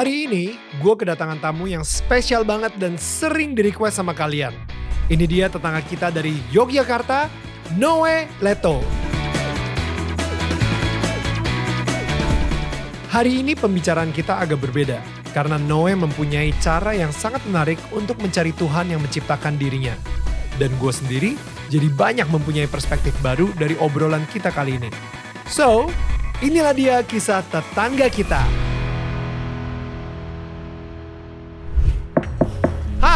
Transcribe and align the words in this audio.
Hari 0.00 0.24
ini 0.24 0.56
gue 0.80 0.94
kedatangan 0.96 1.44
tamu 1.44 1.68
yang 1.68 1.84
spesial 1.84 2.40
banget 2.40 2.72
dan 2.80 2.96
sering 2.96 3.52
di 3.52 3.68
request 3.68 4.00
sama 4.00 4.16
kalian. 4.16 4.56
Ini 5.12 5.28
dia 5.28 5.52
tetangga 5.52 5.84
kita 5.84 6.08
dari 6.08 6.40
Yogyakarta, 6.48 7.28
Noe 7.76 8.24
Leto. 8.40 8.80
Hari 13.12 13.44
ini 13.44 13.52
pembicaraan 13.52 14.08
kita 14.16 14.40
agak 14.40 14.64
berbeda 14.64 15.04
karena 15.36 15.60
Noe 15.60 15.92
mempunyai 15.92 16.56
cara 16.64 16.96
yang 16.96 17.12
sangat 17.12 17.44
menarik 17.44 17.76
untuk 17.92 18.16
mencari 18.24 18.56
Tuhan 18.56 18.88
yang 18.88 19.04
menciptakan 19.04 19.60
dirinya. 19.60 19.92
Dan 20.56 20.72
gue 20.80 20.92
sendiri 20.96 21.36
jadi 21.68 21.92
banyak 21.92 22.32
mempunyai 22.32 22.72
perspektif 22.72 23.12
baru 23.20 23.52
dari 23.60 23.76
obrolan 23.76 24.24
kita 24.32 24.48
kali 24.48 24.80
ini. 24.80 24.88
So, 25.44 25.92
inilah 26.40 26.72
dia 26.72 27.04
kisah 27.04 27.44
tetangga 27.52 28.08
kita. 28.08 28.69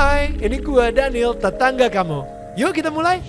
Hai, 0.04 0.36
ini 0.36 0.60
gue 0.60 0.86
Daniel, 0.92 1.32
tetangga 1.32 1.88
kamu. 1.88 2.28
Yuk 2.60 2.76
kita 2.76 2.92
mulai. 2.92 3.24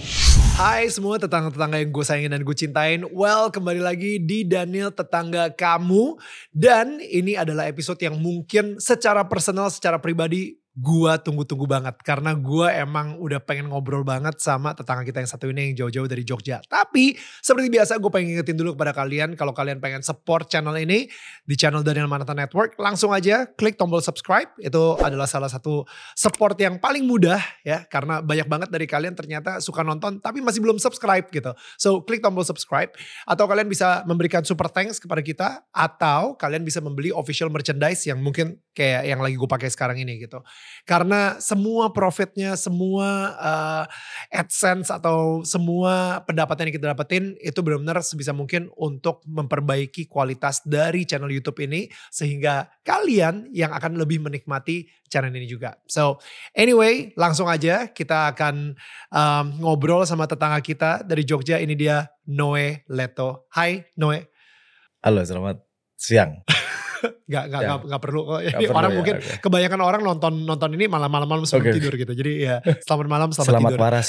Hai 0.60 0.92
semua 0.92 1.16
tetangga-tetangga 1.16 1.80
yang 1.80 1.88
gue 1.88 2.04
sayangin 2.04 2.36
dan 2.36 2.44
gue 2.44 2.52
cintain. 2.52 3.00
Well, 3.16 3.48
kembali 3.48 3.80
lagi 3.80 4.20
di 4.20 4.44
Daniel 4.44 4.92
Tetangga 4.92 5.56
Kamu. 5.56 6.20
Dan 6.52 7.00
ini 7.00 7.40
adalah 7.40 7.72
episode 7.72 7.96
yang 8.04 8.20
mungkin 8.20 8.76
secara 8.76 9.24
personal, 9.24 9.72
secara 9.72 10.04
pribadi 10.04 10.60
gua 10.76 11.16
tunggu-tunggu 11.18 11.64
banget 11.66 11.96
karena 12.04 12.36
gua 12.36 12.76
emang 12.76 13.16
udah 13.18 13.40
pengen 13.40 13.72
ngobrol 13.72 14.04
banget 14.04 14.38
sama 14.44 14.76
tetangga 14.76 15.08
kita 15.08 15.24
yang 15.24 15.32
satu 15.32 15.48
ini 15.48 15.72
yang 15.72 15.88
jauh-jauh 15.88 16.08
dari 16.12 16.28
Jogja. 16.28 16.60
Tapi 16.68 17.16
seperti 17.40 17.72
biasa 17.72 17.98
gue 17.98 18.12
pengen 18.12 18.36
ingetin 18.36 18.60
dulu 18.60 18.76
kepada 18.76 18.92
kalian 18.92 19.40
kalau 19.40 19.56
kalian 19.56 19.80
pengen 19.80 20.04
support 20.04 20.52
channel 20.52 20.76
ini 20.76 21.08
di 21.48 21.56
channel 21.56 21.82
Daniel 21.82 22.12
Manata 22.12 22.36
Network 22.36 22.76
langsung 22.76 23.16
aja 23.16 23.48
klik 23.56 23.80
tombol 23.80 24.04
subscribe 24.04 24.52
itu 24.60 24.84
adalah 25.00 25.26
salah 25.26 25.48
satu 25.48 25.88
support 26.14 26.60
yang 26.60 26.78
paling 26.78 27.08
mudah 27.08 27.40
ya 27.64 27.88
karena 27.88 28.20
banyak 28.20 28.48
banget 28.50 28.70
dari 28.70 28.86
kalian 28.86 29.16
ternyata 29.16 29.64
suka 29.64 29.82
nonton 29.82 30.20
tapi 30.20 30.44
masih 30.44 30.60
belum 30.60 30.78
subscribe 30.78 31.26
gitu. 31.32 31.56
So 31.80 32.04
klik 32.04 32.20
tombol 32.20 32.44
subscribe 32.44 32.92
atau 33.24 33.46
kalian 33.48 33.72
bisa 33.72 34.04
memberikan 34.04 34.44
super 34.44 34.68
thanks 34.68 35.00
kepada 35.00 35.22
kita 35.24 35.48
atau 35.72 36.36
kalian 36.36 36.68
bisa 36.68 36.84
membeli 36.84 37.16
official 37.16 37.48
merchandise 37.48 38.04
yang 38.04 38.20
mungkin 38.20 38.60
kayak 38.76 39.08
yang 39.08 39.24
lagi 39.24 39.40
gue 39.40 39.50
pakai 39.50 39.72
sekarang 39.72 39.96
ini 40.02 40.20
gitu. 40.20 40.44
Karena 40.86 41.42
semua 41.42 41.90
profitnya, 41.92 42.54
semua 42.60 43.34
uh, 43.38 43.84
AdSense 44.30 44.94
atau 44.94 45.42
semua 45.42 46.22
pendapatan 46.24 46.70
yang 46.70 46.76
kita 46.78 46.88
dapetin 46.94 47.34
itu 47.42 47.60
benar-benar 47.66 48.02
sebisa 48.06 48.32
mungkin 48.32 48.70
untuk 48.78 49.26
memperbaiki 49.26 50.06
kualitas 50.06 50.62
dari 50.66 51.04
channel 51.04 51.30
YouTube 51.30 51.58
ini 51.66 51.90
sehingga 52.14 52.70
kalian 52.86 53.50
yang 53.52 53.74
akan 53.74 53.98
lebih 53.98 54.22
menikmati 54.22 54.88
channel 55.10 55.34
ini 55.34 55.48
juga. 55.50 55.78
So 55.90 56.22
anyway, 56.54 57.14
langsung 57.18 57.50
aja 57.50 57.90
kita 57.90 58.34
akan 58.36 58.78
um, 59.14 59.46
ngobrol 59.62 60.06
sama 60.06 60.30
tetangga 60.30 60.62
kita 60.62 61.06
dari 61.06 61.26
Jogja. 61.26 61.62
Ini 61.62 61.74
dia 61.74 62.06
Noe 62.30 62.86
Leto. 62.90 63.50
Hai 63.54 63.86
Noe. 63.98 64.30
Halo, 65.06 65.22
selamat 65.22 65.62
siang. 65.98 66.55
Gak, 67.26 67.46
gak, 67.52 67.62
ya. 67.62 67.68
gak, 67.76 67.80
gak 67.90 68.02
perlu 68.02 68.22
kok. 68.24 68.40
Ini 68.46 68.66
orang 68.80 68.92
ya, 68.92 68.98
mungkin 68.98 69.16
okay. 69.20 69.38
kebanyakan 69.42 69.80
orang 69.82 70.02
nonton 70.06 70.34
nonton 70.46 70.70
ini 70.78 70.86
malam-malam 70.86 71.28
malam 71.28 71.44
sebelum 71.44 71.72
okay. 71.72 71.76
tidur 71.80 71.94
gitu. 71.98 72.14
Jadi 72.16 72.34
ya 72.46 72.62
selamat 72.86 73.08
malam, 73.10 73.30
selamat, 73.34 73.50
selamat 73.52 73.72
tidur. 73.72 73.82
waras. 73.84 74.08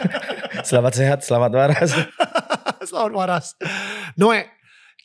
selamat 0.68 0.92
sehat, 0.96 1.18
selamat 1.22 1.52
waras. 1.54 1.90
selamat 2.88 3.12
waras. 3.14 3.46
Noe, 4.18 4.48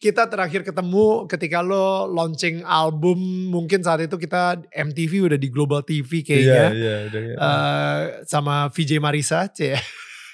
kita 0.04 0.28
terakhir 0.28 0.68
ketemu 0.68 1.30
ketika 1.32 1.64
lo 1.64 2.12
launching 2.12 2.66
album 2.68 3.50
mungkin 3.54 3.80
saat 3.80 4.04
itu 4.04 4.20
kita 4.20 4.60
MTV 4.68 5.32
udah 5.32 5.40
di 5.40 5.48
Global 5.48 5.80
TV 5.86 6.26
kayaknya. 6.26 6.64
Iya, 6.76 6.96
iya, 7.08 7.20
iya. 7.20 7.36
Uh, 7.40 8.00
sama 8.28 8.68
VJ 8.74 9.00
Marisa, 9.00 9.48
cie. 9.52 9.80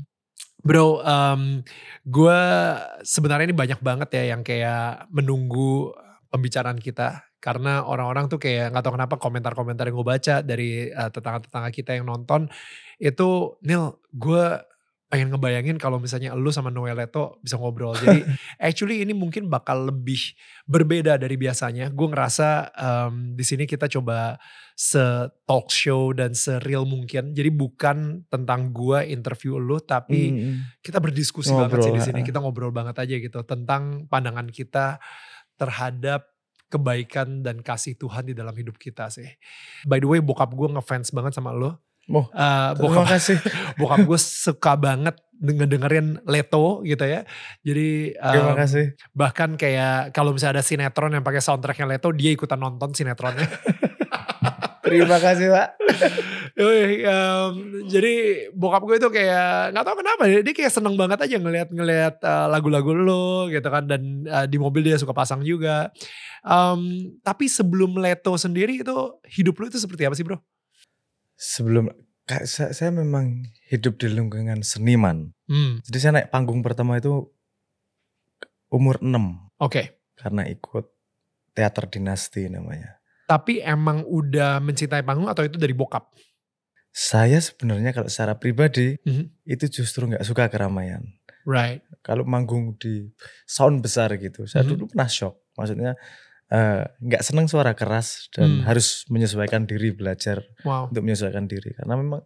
Bro, 0.64 1.04
um, 1.04 1.60
gue 2.08 2.40
sebenarnya 3.04 3.52
ini 3.52 3.56
banyak 3.56 3.80
banget 3.84 4.08
ya 4.16 4.32
yang 4.32 4.40
kayak 4.40 5.12
menunggu 5.12 5.92
pembicaraan 6.32 6.80
kita. 6.80 7.20
Karena 7.36 7.84
orang-orang 7.84 8.32
tuh 8.32 8.40
kayak 8.40 8.72
nggak 8.72 8.84
tahu 8.88 8.96
kenapa 8.96 9.14
komentar-komentar 9.20 9.84
yang 9.92 9.96
gue 10.00 10.08
baca 10.08 10.34
dari 10.40 10.88
uh, 10.88 11.12
tetangga-tetangga 11.12 11.68
kita 11.68 11.92
yang 12.00 12.08
nonton 12.08 12.48
itu 12.96 13.60
Nil 13.60 14.00
gue 14.16 14.44
pengen 15.14 15.30
ngebayangin 15.30 15.78
kalau 15.78 16.02
misalnya 16.02 16.34
lu 16.34 16.50
sama 16.50 16.74
Noel 16.74 16.98
Leto 16.98 17.38
bisa 17.38 17.54
ngobrol 17.54 17.94
jadi 17.94 18.26
actually 18.66 19.06
ini 19.06 19.14
mungkin 19.14 19.46
bakal 19.46 19.94
lebih 19.94 20.34
berbeda 20.66 21.14
dari 21.22 21.38
biasanya 21.38 21.94
gue 21.94 22.08
ngerasa 22.10 22.74
um, 22.74 23.38
di 23.38 23.46
sini 23.46 23.62
kita 23.62 23.86
coba 23.86 24.42
se 24.74 25.30
talk 25.46 25.70
show 25.70 26.10
dan 26.10 26.34
se 26.34 26.58
real 26.66 26.82
mungkin 26.82 27.30
jadi 27.30 27.46
bukan 27.54 28.26
tentang 28.26 28.74
gue 28.74 29.06
interview 29.06 29.54
lu 29.54 29.78
tapi 29.78 30.34
hmm. 30.34 30.82
kita 30.82 30.98
berdiskusi 30.98 31.54
ngobrol, 31.54 31.70
banget 31.70 31.86
sih 31.86 31.94
di 31.94 32.02
sini 32.02 32.20
kita 32.26 32.42
ngobrol 32.42 32.74
banget 32.74 32.98
aja 32.98 33.14
gitu 33.14 33.38
tentang 33.46 34.10
pandangan 34.10 34.50
kita 34.50 34.98
terhadap 35.54 36.34
kebaikan 36.74 37.46
dan 37.46 37.62
kasih 37.62 37.94
Tuhan 37.94 38.26
di 38.26 38.34
dalam 38.34 38.50
hidup 38.50 38.74
kita 38.82 39.06
sih. 39.06 39.30
By 39.86 40.02
the 40.02 40.10
way, 40.10 40.18
bokap 40.18 40.50
gue 40.50 40.74
ngefans 40.74 41.14
banget 41.14 41.38
sama 41.38 41.54
lo. 41.54 41.78
Oh, 42.12 42.28
uh, 42.28 42.76
bokap, 42.76 43.16
kasih. 43.16 43.40
bokap 43.80 44.04
gue 44.04 44.20
suka 44.20 44.76
banget 44.76 45.16
denger 45.34 45.66
dengerin 45.68 46.20
Leto 46.28 46.84
gitu 46.84 47.04
ya. 47.04 47.24
Jadi 47.64 48.16
um, 48.20 48.32
terima 48.32 48.54
kasih. 48.60 48.84
Bahkan 49.16 49.50
kayak 49.56 50.12
kalau 50.12 50.36
misalnya 50.36 50.60
ada 50.60 50.64
sinetron 50.64 51.16
yang 51.16 51.24
pakai 51.24 51.40
soundtracknya 51.40 51.96
Leto, 51.96 52.12
dia 52.12 52.30
ikutan 52.32 52.60
nonton 52.60 52.92
sinetronnya. 52.92 53.48
Terima 54.84 55.16
kasih 55.16 55.48
pak. 55.48 55.68
um, 56.60 57.54
jadi 57.88 58.14
bokap 58.52 58.84
gue 58.84 58.96
itu 59.00 59.08
kayak 59.10 59.72
nggak 59.72 59.84
tahu 59.84 59.96
kenapa 60.04 60.22
dia 60.28 60.54
kayak 60.54 60.72
seneng 60.76 60.94
banget 60.94 61.18
aja 61.24 61.36
ngelihat 61.40 61.68
ngelihat 61.72 62.14
uh, 62.20 62.46
lagu-lagu 62.52 62.92
lo 62.92 63.48
gitu 63.48 63.64
kan 63.72 63.88
dan 63.88 64.28
uh, 64.28 64.44
di 64.44 64.60
mobil 64.60 64.84
dia 64.84 65.00
suka 65.00 65.16
pasang 65.16 65.40
juga. 65.40 65.88
Um, 66.44 67.10
tapi 67.24 67.48
sebelum 67.48 67.96
Leto 67.96 68.36
sendiri 68.36 68.84
itu 68.84 68.94
hidup 69.24 69.56
lo 69.56 69.72
itu 69.72 69.80
seperti 69.80 70.04
apa 70.04 70.14
sih 70.14 70.22
bro? 70.22 70.36
Sebelum 71.44 71.92
saya, 72.48 72.72
saya 72.72 72.88
memang 72.88 73.44
hidup 73.68 74.00
di 74.00 74.08
lingkungan 74.08 74.64
seniman. 74.64 75.36
Hmm. 75.44 75.84
Jadi 75.84 75.98
saya 76.00 76.12
naik 76.16 76.32
panggung 76.32 76.64
pertama 76.64 76.96
itu 76.96 77.28
umur 78.72 78.96
6. 79.04 79.04
Oke. 79.04 79.20
Okay. 79.60 79.86
Karena 80.16 80.48
ikut 80.48 80.88
teater 81.52 81.84
dinasti 81.92 82.48
namanya. 82.48 82.96
Tapi 83.28 83.60
emang 83.60 84.04
udah 84.08 84.60
mencintai 84.64 85.04
panggung 85.04 85.28
atau 85.28 85.44
itu 85.44 85.60
dari 85.60 85.76
bokap? 85.76 86.08
Saya 86.94 87.40
sebenarnya 87.44 87.92
kalau 87.92 88.08
secara 88.08 88.38
pribadi 88.38 88.96
mm 89.02 89.12
-hmm. 89.12 89.26
itu 89.44 89.64
justru 89.82 90.08
nggak 90.08 90.24
suka 90.24 90.48
keramaian. 90.48 91.02
Right. 91.44 91.84
Kalau 92.00 92.24
manggung 92.24 92.76
di 92.80 93.12
sound 93.44 93.84
besar 93.84 94.12
gitu, 94.16 94.48
saya 94.48 94.64
mm 94.64 94.68
-hmm. 94.68 94.70
dulu 94.80 94.82
pernah 94.92 95.08
shock. 95.10 95.34
Maksudnya 95.58 95.92
nggak 97.00 97.22
uh, 97.22 97.26
seneng 97.26 97.48
suara 97.48 97.72
keras 97.72 98.28
dan 98.30 98.62
mm. 98.62 98.68
harus 98.68 99.08
menyesuaikan 99.08 99.64
diri 99.64 99.96
belajar 99.96 100.44
wow. 100.62 100.92
untuk 100.92 101.02
menyesuaikan 101.02 101.48
diri 101.48 101.72
karena 101.72 101.96
memang 101.96 102.22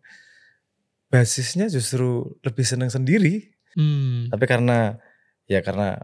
basisnya 1.08 1.70
justru 1.70 2.36
lebih 2.44 2.66
seneng 2.66 2.90
sendiri. 2.92 3.54
Mm. 3.78 4.34
Tapi 4.34 4.44
karena 4.44 4.98
ya 5.48 5.64
karena 5.64 5.96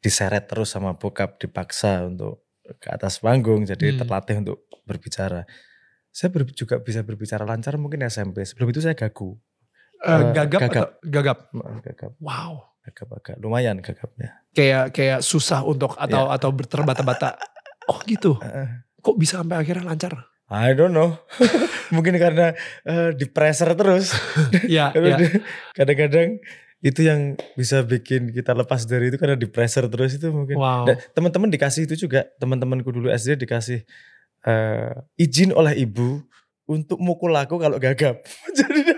diseret 0.00 0.48
terus 0.48 0.72
sama 0.72 0.96
bokap 0.96 1.36
dipaksa 1.36 2.08
untuk 2.08 2.48
ke 2.78 2.88
atas 2.88 3.20
panggung 3.20 3.66
jadi 3.66 3.92
hmm. 3.92 3.98
terlatih 4.04 4.36
untuk 4.40 4.64
berbicara. 4.86 5.44
Saya 6.10 6.30
ber, 6.30 6.46
juga 6.54 6.78
bisa 6.78 7.02
berbicara 7.02 7.42
lancar 7.42 7.76
mungkin 7.76 8.06
SMP. 8.06 8.42
Sebelum 8.46 8.70
itu 8.70 8.80
saya 8.82 8.94
gagu. 8.94 9.34
Uh, 10.00 10.32
gagap 10.32 10.60
gagap. 10.64 10.88
gagap. 11.04 11.38
Gagap. 11.84 12.12
Wow. 12.22 12.69
Gagap 12.80 13.08
agak 13.16 13.36
lumayan 13.42 13.78
gagapnya. 13.84 14.40
Kayak 14.56 14.96
kayak 14.96 15.20
susah 15.20 15.60
untuk 15.62 15.94
atau 16.00 16.30
ya. 16.30 16.36
atau 16.36 16.48
terbata-bata. 16.54 17.36
Oh 17.90 17.98
gitu. 18.06 18.38
Kok 19.02 19.18
bisa 19.18 19.42
sampai 19.42 19.58
akhirnya 19.58 19.82
lancar? 19.82 20.30
I 20.50 20.74
don't 20.74 20.90
know. 20.90 21.14
Mungkin 21.94 22.18
karena 22.18 22.58
uh, 22.82 23.14
di 23.14 23.30
pressure 23.30 23.70
terus. 23.78 24.10
Iya. 24.66 24.90
ya. 24.98 25.16
Kadang-kadang 25.78 26.42
itu 26.82 27.00
yang 27.06 27.38
bisa 27.54 27.86
bikin 27.86 28.34
kita 28.34 28.50
lepas 28.50 28.82
dari 28.82 29.14
itu 29.14 29.16
karena 29.18 29.38
di 29.38 29.46
pressure 29.46 29.86
terus 29.86 30.18
itu 30.18 30.26
mungkin. 30.34 30.58
Wow. 30.58 30.90
teman-teman 31.14 31.54
dikasih 31.54 31.86
itu 31.86 32.06
juga 32.06 32.26
teman-temanku 32.42 32.90
dulu 32.90 33.14
SD 33.14 33.46
dikasih 33.46 33.86
uh, 34.42 34.98
izin 35.14 35.54
oleh 35.54 35.86
ibu 35.86 36.18
untuk 36.66 36.98
mukul 36.98 37.30
aku 37.30 37.54
kalau 37.62 37.78
gagap. 37.78 38.18
Jadi? 38.58 38.89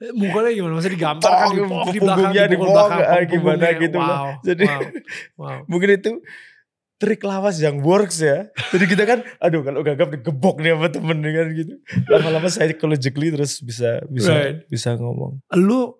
Mukulnya 0.00 0.50
gimana? 0.56 0.72
Maksudnya 0.80 0.96
digambarkan 0.96 1.48
di, 1.52 1.60
di 1.92 2.00
belakang, 2.04 2.32
di 2.32 2.56
belakang, 2.56 3.24
gimana 3.28 3.66
gitu 3.76 3.98
wow, 4.00 4.08
loh. 4.08 4.20
Jadi 4.40 4.64
wow, 4.64 4.80
wow. 5.36 5.58
mungkin 5.70 5.88
itu 5.92 6.10
trik 7.00 7.20
lawas 7.24 7.56
yang 7.60 7.84
works 7.84 8.24
ya. 8.24 8.48
Jadi 8.72 8.84
kita 8.88 9.04
kan, 9.04 9.24
aduh 9.40 9.60
kalau 9.60 9.80
gagap 9.84 10.12
digebok 10.12 10.60
nih 10.64 10.72
sama 10.72 10.88
temen 10.88 11.18
kan 11.20 11.46
gitu. 11.52 11.74
Lama-lama 12.08 12.48
saya 12.48 12.72
psychologically 12.72 13.28
terus 13.28 13.60
bisa 13.60 14.00
bisa 14.08 14.32
right. 14.32 14.64
bisa 14.72 14.96
ngomong. 14.96 15.40
Lu 15.56 15.96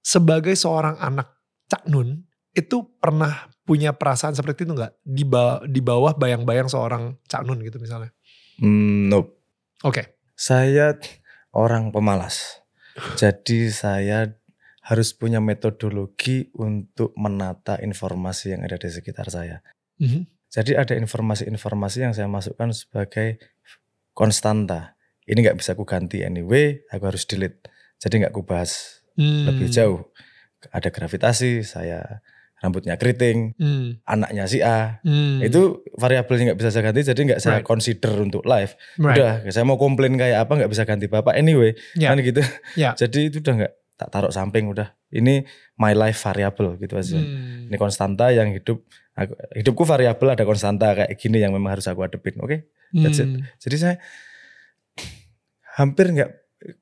sebagai 0.00 0.52
seorang 0.56 0.96
anak 1.00 1.32
Cak 1.68 1.88
Nun 1.88 2.24
itu 2.56 2.82
pernah 2.98 3.48
punya 3.68 3.94
perasaan 3.94 4.34
seperti 4.34 4.66
itu 4.66 4.74
nggak 4.74 4.98
di, 5.06 5.22
ba 5.22 5.62
di 5.62 5.78
bawah 5.78 6.16
bayang-bayang 6.16 6.66
seorang 6.66 7.16
Cak 7.24 7.44
Nun 7.44 7.60
gitu 7.64 7.80
misalnya? 7.80 8.12
Mm, 8.60 9.12
nope. 9.12 9.40
Oke. 9.84 9.96
Okay. 9.96 10.06
Saya 10.36 10.96
orang 11.52 11.92
pemalas. 11.92 12.64
Jadi 13.18 13.70
saya 13.70 14.26
harus 14.86 15.14
punya 15.14 15.38
metodologi 15.38 16.50
untuk 16.56 17.14
menata 17.14 17.78
informasi 17.78 18.56
yang 18.56 18.66
ada 18.66 18.80
di 18.80 18.90
sekitar 18.90 19.28
saya. 19.30 19.62
Mm-hmm. 20.00 20.22
Jadi 20.50 20.72
ada 20.74 20.94
informasi-informasi 20.98 21.98
yang 22.02 22.12
saya 22.16 22.26
masukkan 22.26 22.74
sebagai 22.74 23.38
konstanta. 24.10 24.98
Ini 25.22 25.46
nggak 25.46 25.62
bisa 25.62 25.78
aku 25.78 25.86
ganti 25.86 26.26
anyway, 26.26 26.82
aku 26.90 27.06
harus 27.06 27.22
delete. 27.22 27.70
Jadi 28.02 28.26
nggak 28.26 28.34
aku 28.34 28.42
bahas 28.42 29.04
hmm. 29.14 29.46
lebih 29.46 29.70
jauh. 29.70 30.10
Ada 30.74 30.90
gravitasi, 30.90 31.62
saya 31.62 32.18
rambutnya 32.60 33.00
keriting, 33.00 33.56
hmm. 33.56 34.04
anaknya 34.04 34.44
si 34.44 34.60
A. 34.60 35.00
Hmm. 35.00 35.40
Itu 35.40 35.80
variabelnya 35.96 36.52
nggak 36.52 36.58
bisa 36.60 36.70
saya 36.70 36.92
ganti, 36.92 37.00
jadi 37.02 37.20
nggak 37.32 37.40
saya 37.40 37.58
right. 37.60 37.66
consider 37.66 38.12
untuk 38.20 38.44
live. 38.44 38.76
Right. 39.00 39.16
Udah, 39.16 39.32
saya 39.48 39.64
mau 39.64 39.80
komplain 39.80 40.20
kayak 40.20 40.44
apa 40.44 40.52
nggak 40.60 40.70
bisa 40.70 40.84
ganti 40.84 41.08
bapak 41.08 41.34
anyway, 41.34 41.72
yeah. 41.96 42.12
kan 42.12 42.20
gitu. 42.20 42.44
Yeah. 42.76 42.92
jadi 43.00 43.32
itu 43.32 43.40
udah 43.40 43.54
nggak 43.64 43.74
tak 43.96 44.08
taruh 44.12 44.32
samping 44.32 44.68
udah. 44.68 44.92
Ini 45.10 45.42
my 45.80 45.92
life 45.96 46.20
variable 46.20 46.76
gitu 46.78 46.94
aja. 47.00 47.18
Hmm. 47.18 47.72
Ini 47.72 47.76
konstanta 47.80 48.30
yang 48.30 48.52
hidup 48.52 48.84
Aku, 49.20 49.36
hidupku 49.52 49.84
variabel 49.84 50.32
ada 50.32 50.44
konstanta 50.48 50.96
kayak 50.96 51.12
gini 51.20 51.44
yang 51.44 51.52
memang 51.52 51.76
harus 51.76 51.84
aku 51.90 52.00
hadepin. 52.06 52.40
Oke, 52.40 52.46
okay? 52.46 52.58
that's 53.04 53.20
hmm. 53.20 53.42
it. 53.42 53.60
Jadi 53.60 53.76
saya 53.76 53.94
hampir 55.76 56.08
nggak 56.14 56.30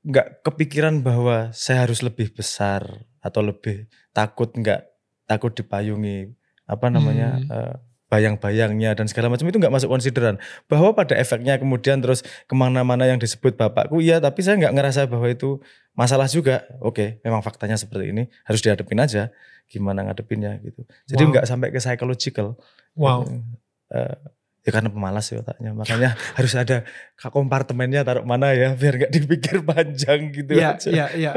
nggak 0.07 0.27
kepikiran 0.47 1.03
bahwa 1.03 1.51
saya 1.51 1.87
harus 1.87 2.03
lebih 2.05 2.31
besar 2.31 2.87
atau 3.19 3.43
lebih 3.43 3.91
takut 4.15 4.55
nggak 4.55 4.87
takut 5.29 5.53
dipayungi 5.53 6.33
apa 6.65 6.87
namanya 6.89 7.39
hmm. 7.39 7.49
uh, 7.53 7.75
bayang-bayangnya 8.09 8.97
dan 8.97 9.05
segala 9.05 9.29
macam 9.29 9.45
itu 9.45 9.61
nggak 9.61 9.73
masuk 9.73 9.93
konsideran. 9.93 10.41
Bahwa 10.65 10.97
pada 10.97 11.13
efeknya 11.15 11.61
kemudian 11.61 12.01
terus 12.01 12.25
ke 12.25 12.55
mana-mana 12.57 13.05
yang 13.05 13.21
disebut 13.21 13.55
bapakku 13.61 14.01
iya 14.01 14.17
tapi 14.17 14.41
saya 14.41 14.57
nggak 14.57 14.73
ngerasa 14.73 15.01
bahwa 15.13 15.29
itu 15.29 15.61
masalah 15.93 16.25
juga. 16.27 16.65
Oke 16.81 17.21
memang 17.21 17.45
faktanya 17.45 17.77
seperti 17.77 18.17
ini 18.17 18.33
harus 18.49 18.65
dihadapin 18.65 18.99
aja 18.99 19.29
gimana 19.69 20.09
ngadepinnya 20.09 20.57
gitu. 20.65 20.89
Jadi 21.05 21.23
wow. 21.29 21.31
nggak 21.37 21.45
sampai 21.45 21.69
ke 21.69 21.79
psychological. 21.79 22.57
Wow. 22.97 23.29
Uh, 23.93 24.17
ya 24.69 24.71
karena 24.77 24.93
pemalas 24.93 25.25
ya 25.33 25.41
otaknya 25.41 25.73
makanya 25.73 26.13
harus 26.37 26.53
ada 26.53 26.85
kompartemennya 27.17 28.05
taruh 28.05 28.29
mana 28.29 28.53
ya 28.53 28.77
biar 28.77 29.01
nggak 29.01 29.13
dipikir 29.17 29.65
panjang 29.69 30.29
gitu 30.29 30.53
ya, 30.53 30.77
aja. 30.77 30.89
Iya 30.93 31.07
iya 31.17 31.33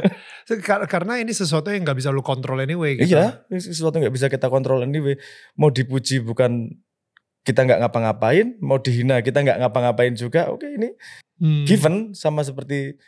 karena 0.67 1.23
ini 1.23 1.31
sesuatu 1.31 1.71
yang 1.71 1.87
nggak 1.87 1.95
bisa 1.95 2.11
lu 2.11 2.19
kontrol 2.19 2.59
anyway. 2.59 2.99
Gitu. 2.99 3.15
Iya 3.15 3.47
sesuatu 3.55 4.03
nggak 4.03 4.11
bisa 4.11 4.27
kita 4.27 4.51
kontrol 4.51 4.83
anyway. 4.83 5.15
Mau 5.55 5.71
dipuji 5.71 6.19
bukan 6.19 6.75
kita 7.47 7.63
nggak 7.63 7.87
ngapa-ngapain, 7.87 8.59
mau 8.59 8.83
dihina 8.83 9.23
kita 9.23 9.39
nggak 9.47 9.63
ngapa-ngapain 9.63 10.11
juga. 10.19 10.51
Oke 10.51 10.67
ini 10.67 10.91
hmm. 11.39 11.63
given 11.63 11.95
sama 12.11 12.43
seperti 12.43 12.99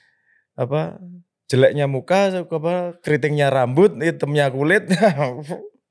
apa 0.56 1.04
jeleknya 1.52 1.92
muka, 1.92 2.32
apa 2.48 2.96
keritingnya 3.04 3.52
rambut, 3.52 4.00
hitamnya 4.00 4.48
kulit. 4.56 4.88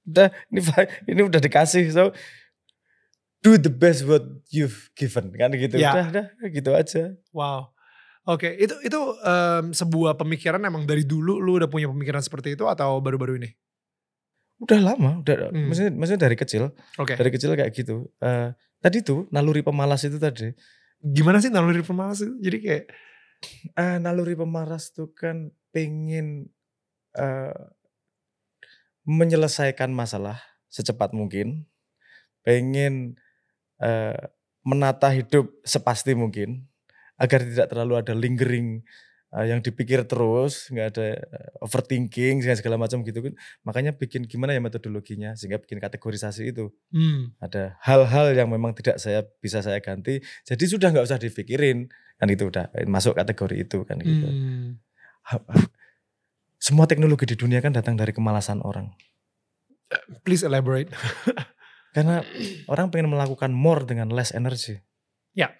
udah 0.02 0.34
ini 0.50 0.60
ini 1.14 1.20
udah 1.22 1.38
dikasih 1.38 1.86
so 1.94 2.10
do 3.42 3.58
the 3.58 3.68
best 3.68 4.06
what 4.06 4.22
you've 4.54 4.88
given. 4.94 5.34
Kan 5.34 5.52
gitu. 5.58 5.76
Ya. 5.76 5.92
udah 5.92 6.06
udah 6.38 6.50
gitu 6.50 6.70
aja. 6.72 7.02
Wow. 7.34 7.74
Oke 8.22 8.46
okay. 8.46 8.52
itu 8.54 8.74
itu 8.86 9.00
um, 9.18 9.74
sebuah 9.74 10.14
pemikiran 10.14 10.62
emang 10.62 10.86
dari 10.86 11.02
dulu 11.02 11.42
lu 11.42 11.58
udah 11.58 11.66
punya 11.66 11.90
pemikiran 11.90 12.22
seperti 12.22 12.54
itu 12.54 12.70
atau 12.70 13.02
baru-baru 13.02 13.42
ini? 13.42 13.50
Udah 14.62 14.78
lama 14.78 15.18
udah 15.26 15.50
hmm. 15.50 15.66
maksudnya 15.66 15.90
maksudnya 15.90 16.22
dari 16.30 16.36
kecil. 16.38 16.70
Okay. 16.94 17.18
dari 17.18 17.30
kecil 17.34 17.50
kayak 17.58 17.74
gitu. 17.74 18.06
Uh, 18.22 18.54
tadi 18.78 19.02
tuh 19.02 19.26
naluri 19.34 19.66
pemalas 19.66 20.06
itu 20.06 20.22
tadi. 20.22 20.54
Gimana 21.02 21.42
sih 21.42 21.50
naluri 21.50 21.82
pemalas 21.82 22.22
itu? 22.22 22.38
Jadi 22.38 22.56
kayak 22.62 22.84
uh, 23.74 23.98
naluri 23.98 24.38
pemalas 24.38 24.94
tuh 24.94 25.10
kan 25.10 25.50
pengen 25.74 26.46
uh, 27.18 27.74
menyelesaikan 29.02 29.90
masalah 29.90 30.38
secepat 30.70 31.10
mungkin. 31.10 31.66
Pengen 32.46 33.18
uh, 33.82 34.16
menata 34.62 35.10
hidup 35.10 35.50
sepasti 35.66 36.14
mungkin 36.14 36.70
agar 37.18 37.42
tidak 37.42 37.66
terlalu 37.70 37.98
ada 37.98 38.14
lingering 38.14 38.82
uh, 39.34 39.44
yang 39.46 39.58
dipikir 39.58 40.04
terus, 40.06 40.70
nggak 40.70 40.86
ada 40.94 41.08
uh, 41.18 41.64
overthinking 41.66 42.44
segala 42.44 42.78
macam 42.78 43.02
gitu 43.02 43.20
kan. 43.20 43.34
Makanya 43.66 43.92
bikin 43.96 44.28
gimana 44.28 44.54
ya 44.54 44.62
metodologinya 44.62 45.34
sehingga 45.34 45.58
bikin 45.58 45.82
kategorisasi 45.82 46.54
itu. 46.54 46.70
Hmm. 46.94 47.34
Ada 47.42 47.76
hal-hal 47.82 48.32
yang 48.36 48.48
memang 48.52 48.76
tidak 48.76 49.02
saya 49.02 49.26
bisa 49.42 49.64
saya 49.64 49.82
ganti, 49.82 50.22
jadi 50.46 50.64
sudah 50.64 50.88
nggak 50.94 51.06
usah 51.06 51.18
dipikirin 51.18 51.90
kan 52.22 52.30
itu 52.30 52.46
udah 52.46 52.70
masuk 52.86 53.18
kategori 53.18 53.66
itu 53.66 53.82
kan 53.82 53.98
gitu. 53.98 54.28
Hmm. 54.28 54.78
Semua 56.62 56.86
teknologi 56.86 57.26
di 57.26 57.34
dunia 57.34 57.58
kan 57.58 57.74
datang 57.74 57.98
dari 57.98 58.14
kemalasan 58.14 58.62
orang. 58.62 58.94
Please 60.22 60.46
elaborate. 60.46 60.88
Karena 61.92 62.24
orang 62.72 62.88
pengen 62.88 63.12
melakukan 63.12 63.52
more 63.52 63.84
dengan 63.84 64.08
less 64.08 64.32
energy. 64.32 64.80
Ya. 65.36 65.52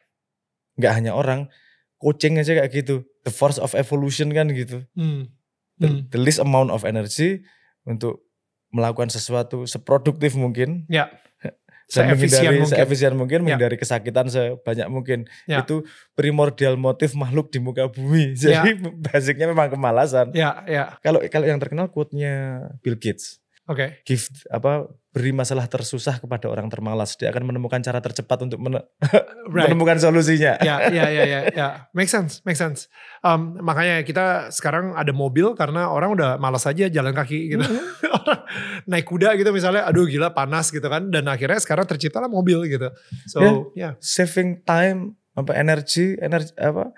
Gak 0.81 0.97
hanya 0.97 1.13
orang, 1.13 1.53
coaching 2.01 2.41
aja 2.41 2.57
kayak 2.57 2.73
gitu. 2.73 3.05
The 3.23 3.31
force 3.31 3.61
of 3.61 3.77
evolution 3.77 4.33
kan 4.33 4.49
gitu. 4.51 4.89
Hmm. 4.97 5.29
The, 5.77 5.89
hmm. 5.89 6.01
the 6.09 6.21
least 6.21 6.41
amount 6.41 6.73
of 6.73 6.89
energy 6.89 7.45
untuk 7.85 8.25
melakukan 8.73 9.13
sesuatu 9.13 9.69
seproduktif 9.69 10.33
mungkin. 10.35 10.89
Ya. 10.89 11.13
Dan 11.93 12.17
menghindari 12.17 12.57
mungkin. 12.57 12.73
seefisien 12.73 13.13
mungkin, 13.13 13.39
ya. 13.45 13.53
menghindari 13.53 13.77
kesakitan 13.77 14.33
sebanyak 14.33 14.89
mungkin. 14.89 15.29
Ya. 15.45 15.61
Itu 15.61 15.85
primordial 16.17 16.81
motif 16.81 17.13
makhluk 17.13 17.53
di 17.53 17.61
muka 17.61 17.93
bumi. 17.93 18.33
Jadi 18.41 18.81
ya. 18.81 18.89
basicnya 19.13 19.53
memang 19.53 19.69
kemalasan. 19.69 20.33
Ya, 20.33 20.65
ya. 20.65 20.97
Kalau 21.05 21.21
kalau 21.29 21.45
yang 21.45 21.61
terkenal 21.61 21.93
quote-nya 21.93 22.65
Bill 22.81 22.97
Gates. 22.97 23.42
Oke. 23.71 24.03
Okay. 24.03 24.19
Give 24.19 24.25
apa 24.51 24.91
beri 25.13 25.31
masalah 25.31 25.69
tersusah 25.69 26.19
kepada 26.19 26.49
orang 26.49 26.67
termalas, 26.73 27.15
dia 27.21 27.29
akan 27.29 27.53
menemukan 27.53 27.79
cara 27.85 28.01
tercepat 28.01 28.43
untuk 28.43 28.59
men 28.59 28.81
right. 29.55 29.69
menemukan 29.71 30.01
solusinya. 30.03 30.59
Ya, 30.65 30.89
ya, 30.89 31.07
ya, 31.13 31.23
ya, 31.23 31.41
ya. 31.53 31.69
Make 31.95 32.09
sense, 32.09 32.41
make 32.43 32.59
sense. 32.59 32.89
Um, 33.21 33.61
makanya 33.61 34.03
kita 34.03 34.51
sekarang 34.51 34.97
ada 34.99 35.15
mobil 35.15 35.53
karena 35.55 35.93
orang 35.93 36.17
udah 36.17 36.41
malas 36.43 36.65
aja 36.67 36.89
jalan 36.89 37.15
kaki 37.15 37.55
gitu. 37.55 37.63
Mm-hmm. 37.63 38.17
orang 38.25 38.41
naik 38.89 39.07
kuda 39.07 39.37
gitu 39.39 39.55
misalnya, 39.55 39.87
aduh 39.87 40.09
gila 40.09 40.35
panas 40.35 40.73
gitu 40.75 40.89
kan. 40.89 41.13
Dan 41.13 41.29
akhirnya 41.29 41.61
sekarang 41.61 41.87
terciptalah 41.87 42.33
mobil 42.33 42.67
gitu. 42.67 42.91
So, 43.31 43.39
yeah. 43.39 43.55
yeah. 43.79 43.93
Saving 44.03 44.65
time, 44.67 45.21
apa 45.39 45.55
energi, 45.55 46.19
energi 46.19 46.51
apa 46.59 46.91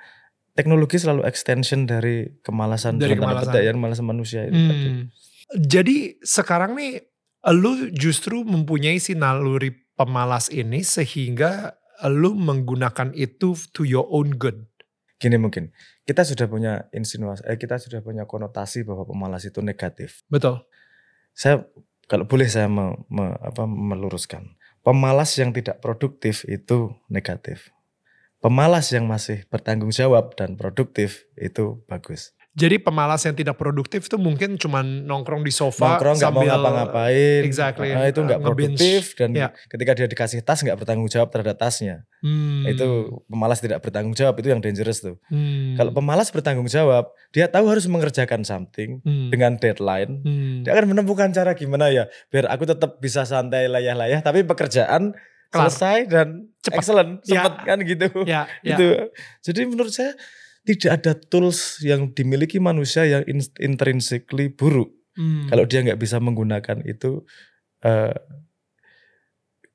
teknologi 0.55 1.03
selalu 1.03 1.27
extension 1.27 1.83
dari 1.83 2.31
kemalasan 2.41 2.97
dari 2.97 3.19
kemalasan. 3.19 3.59
yang 3.59 3.77
malasan 3.83 4.07
manusia 4.07 4.47
itu. 4.47 4.55
Hmm. 4.55 5.11
Jadi 5.53 6.17
sekarang 6.25 6.79
nih 6.79 7.05
lu 7.53 7.93
justru 7.93 8.41
mempunyai 8.41 8.97
si 8.97 9.13
naluri 9.13 9.75
pemalas 9.95 10.49
ini 10.49 10.81
sehingga 10.81 11.77
lu 12.09 12.33
menggunakan 12.35 13.13
itu 13.13 13.55
to 13.71 13.85
your 13.85 14.09
own 14.09 14.35
good. 14.41 14.65
Gini 15.21 15.39
mungkin, 15.39 15.71
kita 16.05 16.27
sudah 16.27 16.51
punya 16.51 16.91
insinuasi, 16.91 17.47
eh, 17.47 17.57
kita 17.57 17.79
sudah 17.79 18.03
punya 18.03 18.27
konotasi 18.27 18.83
bahwa 18.83 19.07
pemalas 19.07 19.47
itu 19.47 19.63
negatif. 19.63 20.27
Betul. 20.27 20.67
Saya 21.33 21.65
kalau 22.11 22.29
boleh 22.29 22.45
saya 22.51 22.69
me, 22.69 22.99
me, 23.09 23.33
apa, 23.41 23.65
meluruskan, 23.65 24.59
pemalas 24.85 25.33
yang 25.41 25.55
tidak 25.57 25.81
produktif 25.81 26.45
itu 26.45 26.93
negatif. 27.09 27.73
Pemalas 28.45 28.93
yang 28.93 29.09
masih 29.09 29.49
bertanggung 29.49 29.89
jawab 29.89 30.37
dan 30.37 30.61
produktif 30.61 31.25
itu 31.41 31.81
bagus. 31.89 32.37
Jadi 32.55 32.79
pemalas 32.79 33.19
yang 33.27 33.35
tidak 33.35 33.59
produktif 33.59 34.07
itu 34.07 34.15
mungkin 34.15 34.55
cuma 34.55 34.87
nongkrong 34.87 35.43
di 35.43 35.51
sofa 35.51 35.99
nongkrong 35.99 36.23
nggak 36.23 36.33
mau 36.33 36.43
ngapa-ngapain. 36.47 37.43
Exactly. 37.43 37.91
Nah, 37.91 38.07
itu 38.07 38.23
nggak 38.23 38.39
produktif 38.39 39.19
dan 39.19 39.35
yeah. 39.35 39.51
ketika 39.67 39.91
dia 39.99 40.07
dikasih 40.07 40.39
tas 40.47 40.63
nggak 40.63 40.79
bertanggung 40.79 41.11
jawab 41.11 41.35
terhadap 41.35 41.59
tasnya. 41.59 42.07
Hmm. 42.23 42.63
Itu 42.71 43.21
pemalas 43.27 43.59
tidak 43.59 43.83
bertanggung 43.83 44.15
jawab 44.15 44.39
itu 44.39 44.55
yang 44.55 44.63
dangerous 44.63 45.03
tuh. 45.03 45.19
Hmm. 45.35 45.75
Kalau 45.75 45.91
pemalas 45.91 46.31
bertanggung 46.31 46.71
jawab, 46.71 47.11
dia 47.35 47.51
tahu 47.51 47.67
harus 47.67 47.91
mengerjakan 47.91 48.47
something 48.47 49.03
hmm. 49.03 49.35
dengan 49.35 49.59
deadline. 49.59 50.23
Hmm. 50.23 50.63
Dia 50.63 50.79
akan 50.79 50.95
menemukan 50.95 51.35
cara 51.35 51.59
gimana 51.59 51.91
ya 51.91 52.07
biar 52.31 52.47
aku 52.55 52.71
tetap 52.71 53.03
bisa 53.03 53.27
santai 53.27 53.67
layah-layah 53.67 54.23
tapi 54.23 54.47
pekerjaan 54.47 55.11
Kelar. 55.51 55.71
selesai 55.71 55.99
dan 56.07 56.29
Cepat. 56.63 56.79
excellent, 56.79 57.13
cepet 57.27 57.55
ya. 57.59 57.67
kan 57.67 57.79
gitu. 57.83 58.09
Ya, 58.23 58.43
ya. 58.63 58.79
Gitu. 58.79 58.89
Jadi 59.43 59.61
menurut 59.67 59.91
saya 59.91 60.15
tidak 60.65 60.93
ada 61.01 61.13
tools 61.13 61.79
yang 61.85 62.11
dimiliki 62.17 62.57
manusia 62.57 63.05
yang 63.05 63.23
intrinsically 63.61 64.49
buruk. 64.49 64.91
Hmm. 65.15 65.47
Kalau 65.47 65.65
dia 65.69 65.85
nggak 65.85 66.01
bisa 66.01 66.19
menggunakan 66.19 66.83
itu 66.89 67.23
uh, 67.85 68.17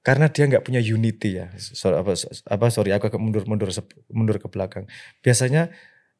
karena 0.01 0.27
dia 0.33 0.49
nggak 0.49 0.65
punya 0.65 0.81
unity 0.81 1.39
ya. 1.39 1.53
So, 1.55 1.93
apa, 1.93 2.17
apa 2.25 2.65
sorry 2.73 2.91
aku 2.91 3.13
agak 3.13 3.21
mundur 3.21 3.45
mundur 3.45 3.69
mundur 4.09 4.41
ke 4.41 4.49
belakang. 4.49 4.89
Biasanya 5.21 5.69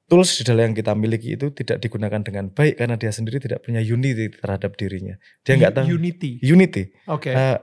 tools 0.06 0.38
di 0.40 0.44
dalam 0.46 0.72
yang 0.72 0.76
kita 0.78 0.94
miliki 0.94 1.34
itu 1.34 1.50
tidak 1.50 1.82
digunakan 1.82 2.22
dengan 2.22 2.54
baik 2.54 2.78
karena 2.78 2.96
dia 2.96 3.10
sendiri 3.10 3.42
tidak 3.42 3.66
punya 3.66 3.82
unity 3.82 4.30
terhadap 4.30 4.78
dirinya. 4.78 5.18
Dia 5.42 5.58
nggak 5.58 5.82
tahu 5.82 5.98
unity. 5.98 6.38
Unity. 6.46 6.94
Oke. 7.10 7.34
Okay. 7.34 7.34
Uh, 7.34 7.60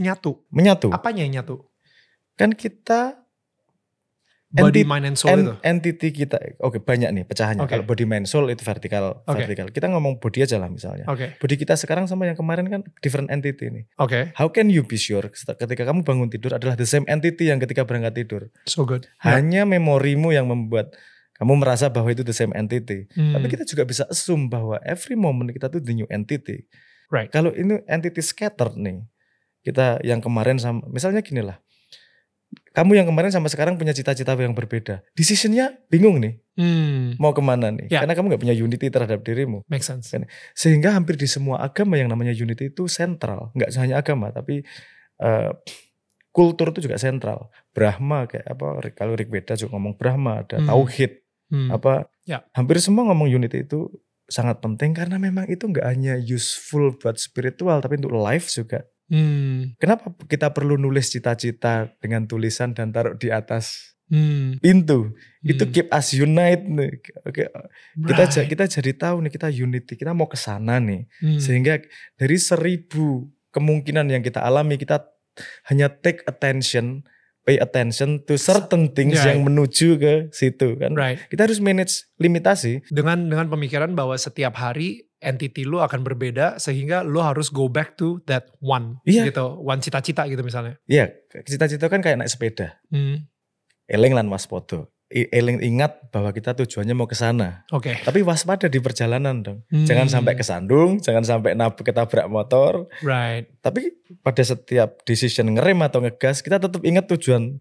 nyatu. 0.00 0.46
Menyatu. 0.48 0.88
Apanya 0.94 1.26
yang 1.26 1.42
nyatu? 1.42 1.66
Kan 2.38 2.56
kita 2.56 3.19
body 4.50 4.82
mind 4.82 5.06
and 5.06 5.16
soul 5.16 5.30
en, 5.30 5.40
itu 5.46 5.54
entity 5.62 6.08
kita 6.10 6.36
oke 6.58 6.74
okay, 6.74 6.80
banyak 6.82 7.10
nih 7.14 7.22
pecahannya 7.22 7.62
okay. 7.62 7.78
kalau 7.78 7.84
body 7.86 8.02
mind 8.02 8.26
soul 8.26 8.50
itu 8.50 8.66
vertikal 8.66 9.22
okay. 9.22 9.46
vertikal 9.46 9.70
kita 9.70 9.86
ngomong 9.86 10.18
body 10.18 10.42
aja 10.42 10.58
lah 10.58 10.66
misalnya 10.66 11.06
okay. 11.06 11.38
body 11.38 11.54
kita 11.54 11.78
sekarang 11.78 12.10
sama 12.10 12.26
yang 12.26 12.34
kemarin 12.34 12.66
kan 12.66 12.82
different 12.98 13.30
entity 13.30 13.70
nih 13.70 13.84
oke 14.02 14.10
okay. 14.10 14.22
how 14.34 14.50
can 14.50 14.66
you 14.66 14.82
be 14.82 14.98
sure 14.98 15.22
ketika 15.30 15.86
kamu 15.86 16.02
bangun 16.02 16.26
tidur 16.26 16.58
adalah 16.58 16.74
the 16.74 16.86
same 16.86 17.06
entity 17.06 17.46
yang 17.46 17.62
ketika 17.62 17.86
berangkat 17.86 18.26
tidur 18.26 18.42
so 18.66 18.82
good 18.82 19.06
hanya 19.22 19.62
yeah. 19.62 19.70
memorimu 19.70 20.34
yang 20.34 20.50
membuat 20.50 20.90
kamu 21.38 21.56
merasa 21.62 21.86
bahwa 21.86 22.10
itu 22.10 22.26
the 22.26 22.34
same 22.34 22.50
entity 22.58 23.06
hmm. 23.14 23.38
tapi 23.38 23.46
kita 23.46 23.62
juga 23.62 23.86
bisa 23.86 24.02
assume 24.10 24.50
bahwa 24.50 24.82
every 24.82 25.14
moment 25.14 25.54
kita 25.54 25.70
tuh 25.70 25.78
the 25.78 25.94
new 25.94 26.10
entity 26.10 26.66
right 27.14 27.30
kalau 27.30 27.54
ini 27.54 27.78
entity 27.86 28.18
scattered 28.18 28.74
nih 28.74 29.06
kita 29.62 30.02
yang 30.02 30.18
kemarin 30.18 30.58
sama 30.58 30.82
misalnya 30.90 31.22
gini 31.22 31.46
lah 31.46 31.62
kamu 32.70 33.02
yang 33.02 33.06
kemarin 33.10 33.34
sama 33.34 33.50
sekarang 33.50 33.74
punya 33.74 33.90
cita-cita 33.90 34.38
yang 34.38 34.54
berbeda. 34.54 35.02
Decisionnya 35.14 35.74
bingung 35.90 36.22
nih. 36.22 36.38
Hmm. 36.54 37.18
Mau 37.18 37.34
ke 37.34 37.42
mana 37.42 37.74
nih? 37.74 37.90
Ya. 37.90 38.02
Karena 38.02 38.14
kamu 38.14 38.36
gak 38.36 38.42
punya 38.46 38.54
unity 38.54 38.86
terhadap 38.90 39.26
dirimu. 39.26 39.66
Make 39.66 39.82
sense. 39.82 40.14
Kan? 40.14 40.30
Sehingga 40.54 40.94
hampir 40.94 41.18
di 41.18 41.26
semua 41.26 41.62
agama 41.62 41.98
yang 41.98 42.06
namanya 42.06 42.30
unity 42.30 42.70
itu 42.70 42.86
sentral. 42.86 43.50
Gak 43.58 43.74
hanya 43.74 43.98
agama, 43.98 44.30
tapi 44.30 44.62
uh, 45.18 45.50
kultur 46.30 46.70
itu 46.70 46.86
juga 46.86 46.94
sentral. 46.98 47.50
Brahma 47.74 48.30
kayak 48.30 48.46
apa? 48.46 48.66
Kalau 48.94 49.18
Rik 49.18 49.34
Beda 49.34 49.58
juga 49.58 49.74
ngomong 49.74 49.98
Brahma, 49.98 50.46
ada 50.46 50.62
hmm. 50.62 50.70
Tauhid. 50.70 51.12
Hmm. 51.50 51.68
Apa? 51.74 52.06
Ya. 52.22 52.46
Hampir 52.54 52.78
semua 52.78 53.10
ngomong 53.10 53.26
unity 53.26 53.66
itu 53.66 53.90
sangat 54.30 54.62
penting 54.62 54.94
karena 54.94 55.18
memang 55.18 55.50
itu 55.50 55.66
nggak 55.66 55.86
hanya 55.90 56.14
useful 56.22 56.94
buat 56.94 57.18
spiritual, 57.18 57.82
tapi 57.82 57.98
untuk 57.98 58.14
life 58.14 58.46
juga. 58.46 58.86
Hmm. 59.10 59.74
Kenapa 59.82 60.14
kita 60.30 60.54
perlu 60.54 60.78
nulis 60.78 61.10
cita-cita 61.10 61.90
dengan 61.98 62.30
tulisan 62.30 62.70
dan 62.70 62.94
taruh 62.94 63.18
di 63.18 63.28
atas 63.34 63.98
hmm. 64.06 64.62
pintu? 64.62 65.10
Hmm. 65.10 65.50
Itu 65.50 65.66
keep 65.68 65.90
us 65.90 66.14
unite 66.14 66.62
nih. 66.62 66.90
Oke, 67.26 67.50
kita 68.06 68.24
right. 68.30 68.46
kita 68.46 68.64
jadi 68.70 68.92
tahu 68.94 69.26
nih 69.26 69.32
kita 69.34 69.48
unity, 69.50 69.98
kita 69.98 70.14
mau 70.14 70.30
ke 70.30 70.38
sana 70.38 70.78
nih. 70.78 71.10
Hmm. 71.18 71.42
Sehingga 71.42 71.82
dari 72.14 72.38
seribu 72.38 73.26
kemungkinan 73.50 74.06
yang 74.14 74.22
kita 74.22 74.46
alami 74.46 74.78
kita 74.78 75.10
hanya 75.66 75.90
take 75.90 76.22
attention 76.30 77.02
pay 77.40 77.56
attention 77.58 78.20
to 78.28 78.36
certain 78.36 78.92
things 78.92 79.18
yeah. 79.18 79.32
yang 79.32 79.42
menuju 79.42 79.98
ke 79.98 80.14
situ 80.30 80.76
kan. 80.78 80.94
Right. 80.94 81.18
Kita 81.26 81.50
harus 81.50 81.58
manage 81.58 82.06
limitasi 82.20 82.86
dengan 82.92 83.26
dengan 83.26 83.48
pemikiran 83.50 83.90
bahwa 83.96 84.14
setiap 84.14 84.54
hari 84.60 85.09
entity 85.20 85.68
lu 85.68 85.78
akan 85.80 86.00
berbeda 86.00 86.56
sehingga 86.56 87.04
lu 87.04 87.20
harus 87.20 87.52
go 87.52 87.68
back 87.68 87.96
to 87.96 88.20
that 88.24 88.48
one 88.60 88.98
yeah. 89.04 89.28
gitu 89.28 89.60
one 89.60 89.80
cita-cita 89.80 90.26
gitu 90.26 90.40
misalnya 90.40 90.80
iya 90.88 91.12
yeah, 91.12 91.44
cita-cita 91.44 91.86
kan 91.92 92.00
kayak 92.00 92.24
naik 92.24 92.32
sepeda 92.32 92.80
hmm. 92.88 93.28
eleng 93.88 94.16
lan 94.16 94.28
waspada 94.32 94.88
Eling 95.10 95.58
ingat 95.58 96.14
bahwa 96.14 96.30
kita 96.30 96.54
tujuannya 96.54 96.94
mau 96.94 97.10
ke 97.10 97.18
sana. 97.18 97.66
Oke. 97.74 97.90
Okay. 97.90 97.94
Tapi 98.06 98.22
waspada 98.22 98.70
di 98.70 98.78
perjalanan 98.78 99.42
dong. 99.42 99.66
Hmm. 99.66 99.82
Jangan 99.82 100.06
sampai 100.06 100.38
kesandung, 100.38 101.02
jangan 101.02 101.26
sampai 101.26 101.58
nabrak 101.58 101.82
ketabrak 101.82 102.30
motor. 102.30 102.86
Right. 103.02 103.50
Tapi 103.58 103.90
pada 104.22 104.38
setiap 104.38 105.02
decision 105.02 105.50
ngerem 105.50 105.82
atau 105.82 105.98
ngegas, 105.98 106.46
kita 106.46 106.62
tetap 106.62 106.78
ingat 106.86 107.10
tujuan 107.10 107.58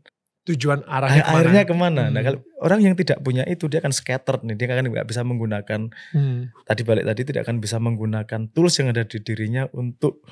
tujuan 0.48 0.82
arahnya 0.88 1.22
ke 1.22 1.30
mana. 1.30 1.36
akhirnya 1.36 1.64
ke 1.64 1.76
mana. 1.76 1.92
Nah, 1.92 2.06
hmm. 2.08 2.14
Nah 2.16 2.22
kalau 2.24 2.40
orang 2.64 2.80
yang 2.86 2.96
tidak 2.96 3.20
punya 3.20 3.44
itu 3.46 3.68
dia 3.68 3.84
akan 3.84 3.94
scattered 3.94 4.42
nih, 4.48 4.56
dia 4.56 4.66
akan 4.72 4.88
nggak 4.90 5.08
bisa 5.08 5.22
menggunakan 5.28 5.82
hmm. 6.16 6.40
tadi 6.64 6.82
balik 6.88 7.06
tadi 7.06 7.22
tidak 7.28 7.42
akan 7.46 7.58
bisa 7.60 7.78
menggunakan 7.78 8.42
tools 8.56 8.76
yang 8.80 8.90
ada 8.96 9.04
di 9.04 9.20
dirinya 9.20 9.68
untuk 9.76 10.24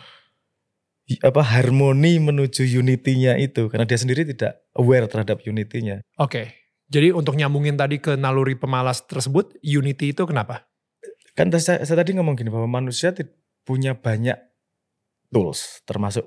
apa 1.24 1.40
harmoni 1.40 2.20
menuju 2.20 2.68
unity-nya 2.68 3.40
itu 3.40 3.72
karena 3.72 3.88
dia 3.88 3.96
sendiri 3.96 4.28
tidak 4.28 4.68
aware 4.76 5.08
terhadap 5.08 5.40
unity-nya. 5.44 6.04
Oke. 6.20 6.32
Okay. 6.32 6.48
Jadi 6.88 7.12
untuk 7.12 7.36
nyambungin 7.36 7.76
tadi 7.76 8.00
ke 8.00 8.16
naluri 8.16 8.56
pemalas 8.56 9.04
tersebut, 9.04 9.60
unity 9.60 10.16
itu 10.16 10.24
kenapa? 10.24 10.72
Kan 11.36 11.52
saya, 11.60 11.84
saya 11.84 12.00
tadi 12.00 12.16
ngomong 12.16 12.40
gini 12.40 12.48
bahwa 12.48 12.80
manusia 12.80 13.12
punya 13.68 13.92
banyak 14.00 14.40
tools 15.28 15.84
termasuk 15.84 16.24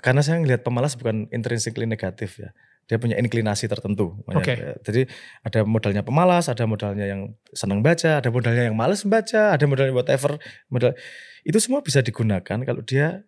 karena 0.00 0.24
saya 0.24 0.40
ngelihat 0.40 0.64
pemalas 0.64 0.96
bukan 0.96 1.28
intrinsically 1.28 1.84
negatif 1.84 2.40
ya. 2.40 2.56
Dia 2.90 2.98
punya 2.98 3.14
inklinasi 3.20 3.70
tertentu. 3.70 4.20
Okay. 4.26 4.74
Jadi 4.82 5.06
ada 5.44 5.62
modalnya 5.62 6.02
pemalas, 6.02 6.50
ada 6.50 6.66
modalnya 6.66 7.06
yang 7.06 7.36
senang 7.54 7.84
baca, 7.84 8.18
ada 8.18 8.28
modalnya 8.32 8.68
yang 8.68 8.76
males 8.76 9.04
membaca, 9.06 9.54
ada 9.54 9.64
modalnya 9.68 9.94
whatever. 9.94 10.40
Modal 10.66 10.96
itu 11.46 11.58
semua 11.62 11.84
bisa 11.84 12.02
digunakan 12.02 12.42
kalau 12.42 12.82
dia 12.82 13.22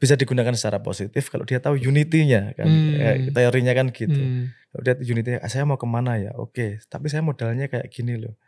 bisa 0.00 0.16
digunakan 0.16 0.56
secara 0.56 0.80
positif 0.80 1.28
kalau 1.28 1.44
dia 1.44 1.60
tahu 1.60 1.76
unity-nya 1.76 2.56
kan. 2.56 2.66
Hmm. 2.70 2.96
Ya, 2.96 3.10
teorinya 3.34 3.72
kan 3.76 3.92
gitu. 3.92 4.16
Hmm. 4.16 4.54
Kalau 4.72 4.82
dia 4.86 4.94
unity 5.02 5.36
ah, 5.36 5.50
saya 5.50 5.66
mau 5.66 5.76
ke 5.76 5.84
mana 5.84 6.16
ya? 6.16 6.32
Oke, 6.38 6.80
tapi 6.88 7.10
saya 7.12 7.20
modalnya 7.20 7.68
kayak 7.68 7.90
gini 7.92 8.16
loh. 8.16 8.38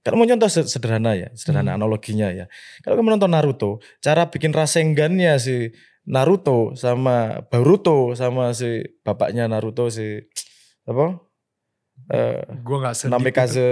Kalau 0.00 0.16
mau 0.16 0.24
contoh 0.24 0.48
sederhana 0.48 1.12
ya, 1.12 1.28
sederhana 1.36 1.76
hmm. 1.76 1.78
analoginya 1.82 2.28
ya. 2.32 2.46
Kalau 2.80 2.96
kamu 2.96 3.18
nonton 3.18 3.32
Naruto, 3.32 3.84
cara 4.00 4.30
bikin 4.32 4.54
rasengannya 4.54 5.36
si 5.36 5.74
Naruto 6.08 6.72
sama 6.78 7.44
Boruto 7.52 8.16
sama 8.16 8.56
si 8.56 8.80
bapaknya 9.04 9.50
Naruto 9.50 9.92
si 9.92 10.24
apa? 10.88 11.20
Uh, 12.10 12.42
gua 12.64 12.88
nggak 12.88 12.96
sedih. 12.96 13.12
Namikaze. 13.12 13.70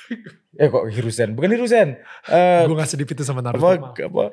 eh 0.60 0.68
kok 0.68 0.84
Hiruzen? 0.92 1.32
Bukan 1.32 1.50
Hiruzen. 1.50 1.98
Uh, 2.28 2.68
gua 2.68 2.84
gak 2.84 2.92
sedih 2.92 3.08
itu 3.08 3.24
sama 3.24 3.40
Naruto. 3.40 3.64
Apa, 3.64 3.96
apa? 3.96 4.24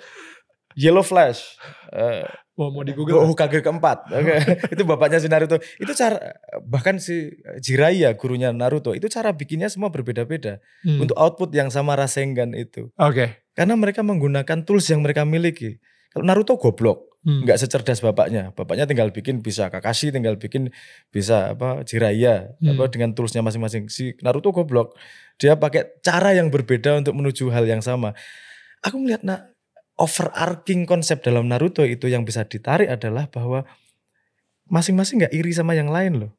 Yellow 0.75 1.03
Flash. 1.03 1.59
Uh, 1.91 2.27
oh, 2.59 2.69
mau 2.71 2.83
di 2.83 2.95
Google. 2.95 3.23
Oh, 3.23 3.27
Hokage 3.27 3.63
keempat. 3.63 4.07
Oke. 4.19 4.23
Okay. 4.23 4.39
itu 4.75 4.83
bapaknya 4.83 5.19
si 5.23 5.27
Naruto. 5.31 5.57
Itu 5.79 5.91
cara 5.95 6.35
bahkan 6.63 6.99
si 6.99 7.31
Jiraiya 7.63 8.15
gurunya 8.15 8.51
Naruto, 8.55 8.95
itu 8.95 9.07
cara 9.11 9.35
bikinnya 9.35 9.67
semua 9.67 9.91
berbeda-beda 9.91 10.59
hmm. 10.83 11.07
untuk 11.07 11.15
output 11.19 11.51
yang 11.55 11.71
sama 11.71 11.95
Rasengan 11.95 12.55
itu. 12.55 12.91
Oke. 12.99 13.15
Okay. 13.15 13.29
Karena 13.51 13.75
mereka 13.75 14.03
menggunakan 14.03 14.63
tools 14.63 14.87
yang 14.87 15.03
mereka 15.03 15.27
miliki. 15.27 15.79
Kalau 16.11 16.27
Naruto 16.27 16.55
goblok 16.59 17.10
hmm. 17.25 17.45
nggak 17.45 17.57
secerdas 17.57 18.01
bapaknya. 18.01 18.53
Bapaknya 18.53 18.85
tinggal 18.89 19.13
bikin 19.13 19.41
bisa 19.41 19.69
Kakashi, 19.69 20.09
tinggal 20.09 20.37
bikin 20.37 20.73
bisa 21.13 21.53
apa 21.53 21.85
Jiraiya 21.85 22.57
hmm. 22.61 22.75
apa 22.75 22.83
dengan 22.89 23.13
toolsnya 23.13 23.45
masing-masing. 23.45 23.89
Si 23.89 24.17
Naruto 24.25 24.53
goblok, 24.53 24.97
dia 25.37 25.57
pakai 25.57 26.01
cara 26.01 26.33
yang 26.33 26.49
berbeda 26.49 27.01
untuk 27.01 27.17
menuju 27.17 27.49
hal 27.53 27.65
yang 27.65 27.81
sama. 27.81 28.13
Aku 28.81 28.97
ngeliat 28.97 29.21
nak 29.21 29.53
overarching 30.01 30.89
konsep 30.89 31.21
dalam 31.21 31.45
Naruto 31.45 31.85
itu 31.85 32.09
yang 32.09 32.25
bisa 32.25 32.41
ditarik 32.45 32.89
adalah 32.89 33.29
bahwa 33.29 33.65
masing-masing 34.71 35.25
nggak 35.25 35.33
iri 35.35 35.51
sama 35.53 35.77
yang 35.77 35.93
lain 35.93 36.25
loh. 36.25 36.31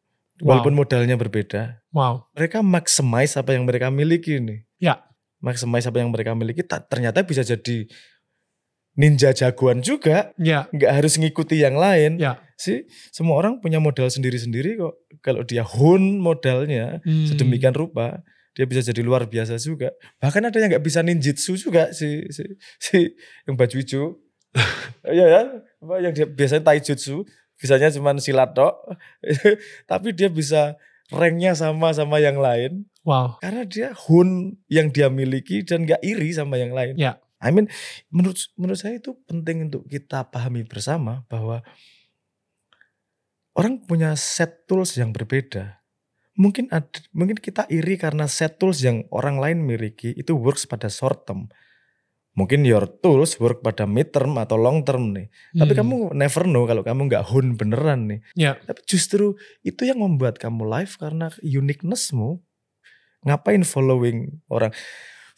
Wow. 0.42 0.58
Walaupun 0.58 0.74
modalnya 0.74 1.14
berbeda. 1.14 1.84
Wow. 1.94 2.26
Mereka 2.34 2.64
maximize 2.64 3.38
apa 3.38 3.54
yang 3.54 3.62
mereka 3.68 3.92
miliki 3.92 4.42
nih. 4.42 4.66
Ya. 4.82 5.06
Maximize 5.38 5.86
apa 5.86 6.02
yang 6.02 6.10
mereka 6.10 6.34
miliki 6.34 6.66
ternyata 6.66 7.22
bisa 7.22 7.46
jadi 7.46 7.86
ninja 8.96 9.32
jagoan 9.32 9.80
juga. 9.80 10.32
Ya. 10.36 10.68
Nggak 10.72 10.92
harus 10.92 11.16
ngikuti 11.16 11.60
yang 11.60 11.76
lain. 11.76 12.20
Ya. 12.20 12.40
Sih, 12.56 12.86
semua 13.10 13.42
orang 13.42 13.58
punya 13.58 13.82
modal 13.82 14.06
sendiri-sendiri 14.06 14.78
kok. 14.78 14.94
Kalau 15.24 15.42
dia 15.42 15.66
hun 15.66 16.22
modalnya 16.22 17.02
hmm. 17.02 17.34
sedemikian 17.34 17.74
rupa, 17.74 18.22
dia 18.52 18.68
bisa 18.68 18.84
jadi 18.84 19.00
luar 19.02 19.26
biasa 19.26 19.58
juga. 19.58 19.90
Bahkan 20.20 20.52
ada 20.52 20.56
yang 20.60 20.70
nggak 20.70 20.84
bisa 20.84 21.00
ninjutsu 21.02 21.58
juga 21.58 21.90
si 21.90 22.28
si 22.30 22.44
si 22.78 23.16
yang 23.48 23.56
baju 23.56 23.76
hijau. 23.76 24.06
Iya 25.02 25.26
ya, 25.26 25.42
apa 25.82 25.94
yang 25.98 26.14
dia 26.14 26.30
biasanya 26.30 26.62
taijutsu, 26.62 27.26
bisanya 27.58 27.90
cuma 27.90 28.14
silat 28.22 28.54
tok. 28.54 28.78
Tapi 29.90 30.14
dia 30.14 30.30
bisa 30.30 30.78
ranknya 31.10 31.58
sama 31.58 31.90
sama 31.90 32.22
yang 32.22 32.38
lain. 32.38 32.86
Wow. 33.02 33.42
Karena 33.42 33.66
dia 33.66 33.90
hun 34.06 34.54
yang 34.70 34.94
dia 34.94 35.10
miliki 35.10 35.66
dan 35.66 35.82
gak 35.82 35.98
iri 36.06 36.30
sama 36.30 36.54
yang 36.54 36.70
lain. 36.70 36.94
Ya. 36.94 37.18
I 37.42 37.50
mean, 37.50 37.66
menurut 38.14 38.38
menurut 38.54 38.78
saya 38.78 39.02
itu 39.02 39.18
penting 39.26 39.66
untuk 39.66 39.90
kita 39.90 40.30
pahami 40.30 40.62
bersama 40.62 41.26
bahwa 41.26 41.66
orang 43.58 43.82
punya 43.82 44.14
set 44.14 44.64
tools 44.70 44.94
yang 44.94 45.10
berbeda. 45.10 45.82
Mungkin 46.32 46.72
ada, 46.72 46.88
mungkin 47.12 47.36
kita 47.36 47.68
iri 47.68 48.00
karena 48.00 48.24
set 48.24 48.56
tools 48.56 48.80
yang 48.80 49.04
orang 49.12 49.36
lain 49.36 49.58
miliki 49.60 50.16
itu 50.16 50.32
works 50.32 50.64
pada 50.64 50.88
short 50.88 51.28
term. 51.28 51.50
Mungkin 52.32 52.64
your 52.64 52.88
tools 52.88 53.36
work 53.36 53.60
pada 53.60 53.84
mid 53.84 54.08
term 54.08 54.40
atau 54.40 54.56
long 54.56 54.80
term 54.80 55.12
nih. 55.12 55.28
Hmm. 55.52 55.60
Tapi 55.60 55.72
kamu 55.76 56.16
never 56.16 56.48
know 56.48 56.64
kalau 56.64 56.80
kamu 56.80 57.12
nggak 57.12 57.28
hun 57.28 57.60
beneran 57.60 58.08
nih. 58.08 58.20
Ya. 58.32 58.56
Tapi 58.56 58.80
justru 58.88 59.36
itu 59.60 59.84
yang 59.84 60.00
membuat 60.00 60.40
kamu 60.40 60.64
live 60.64 60.96
karena 60.96 61.28
uniquenessmu. 61.44 62.40
Ngapain 63.28 63.62
following 63.68 64.40
orang? 64.48 64.72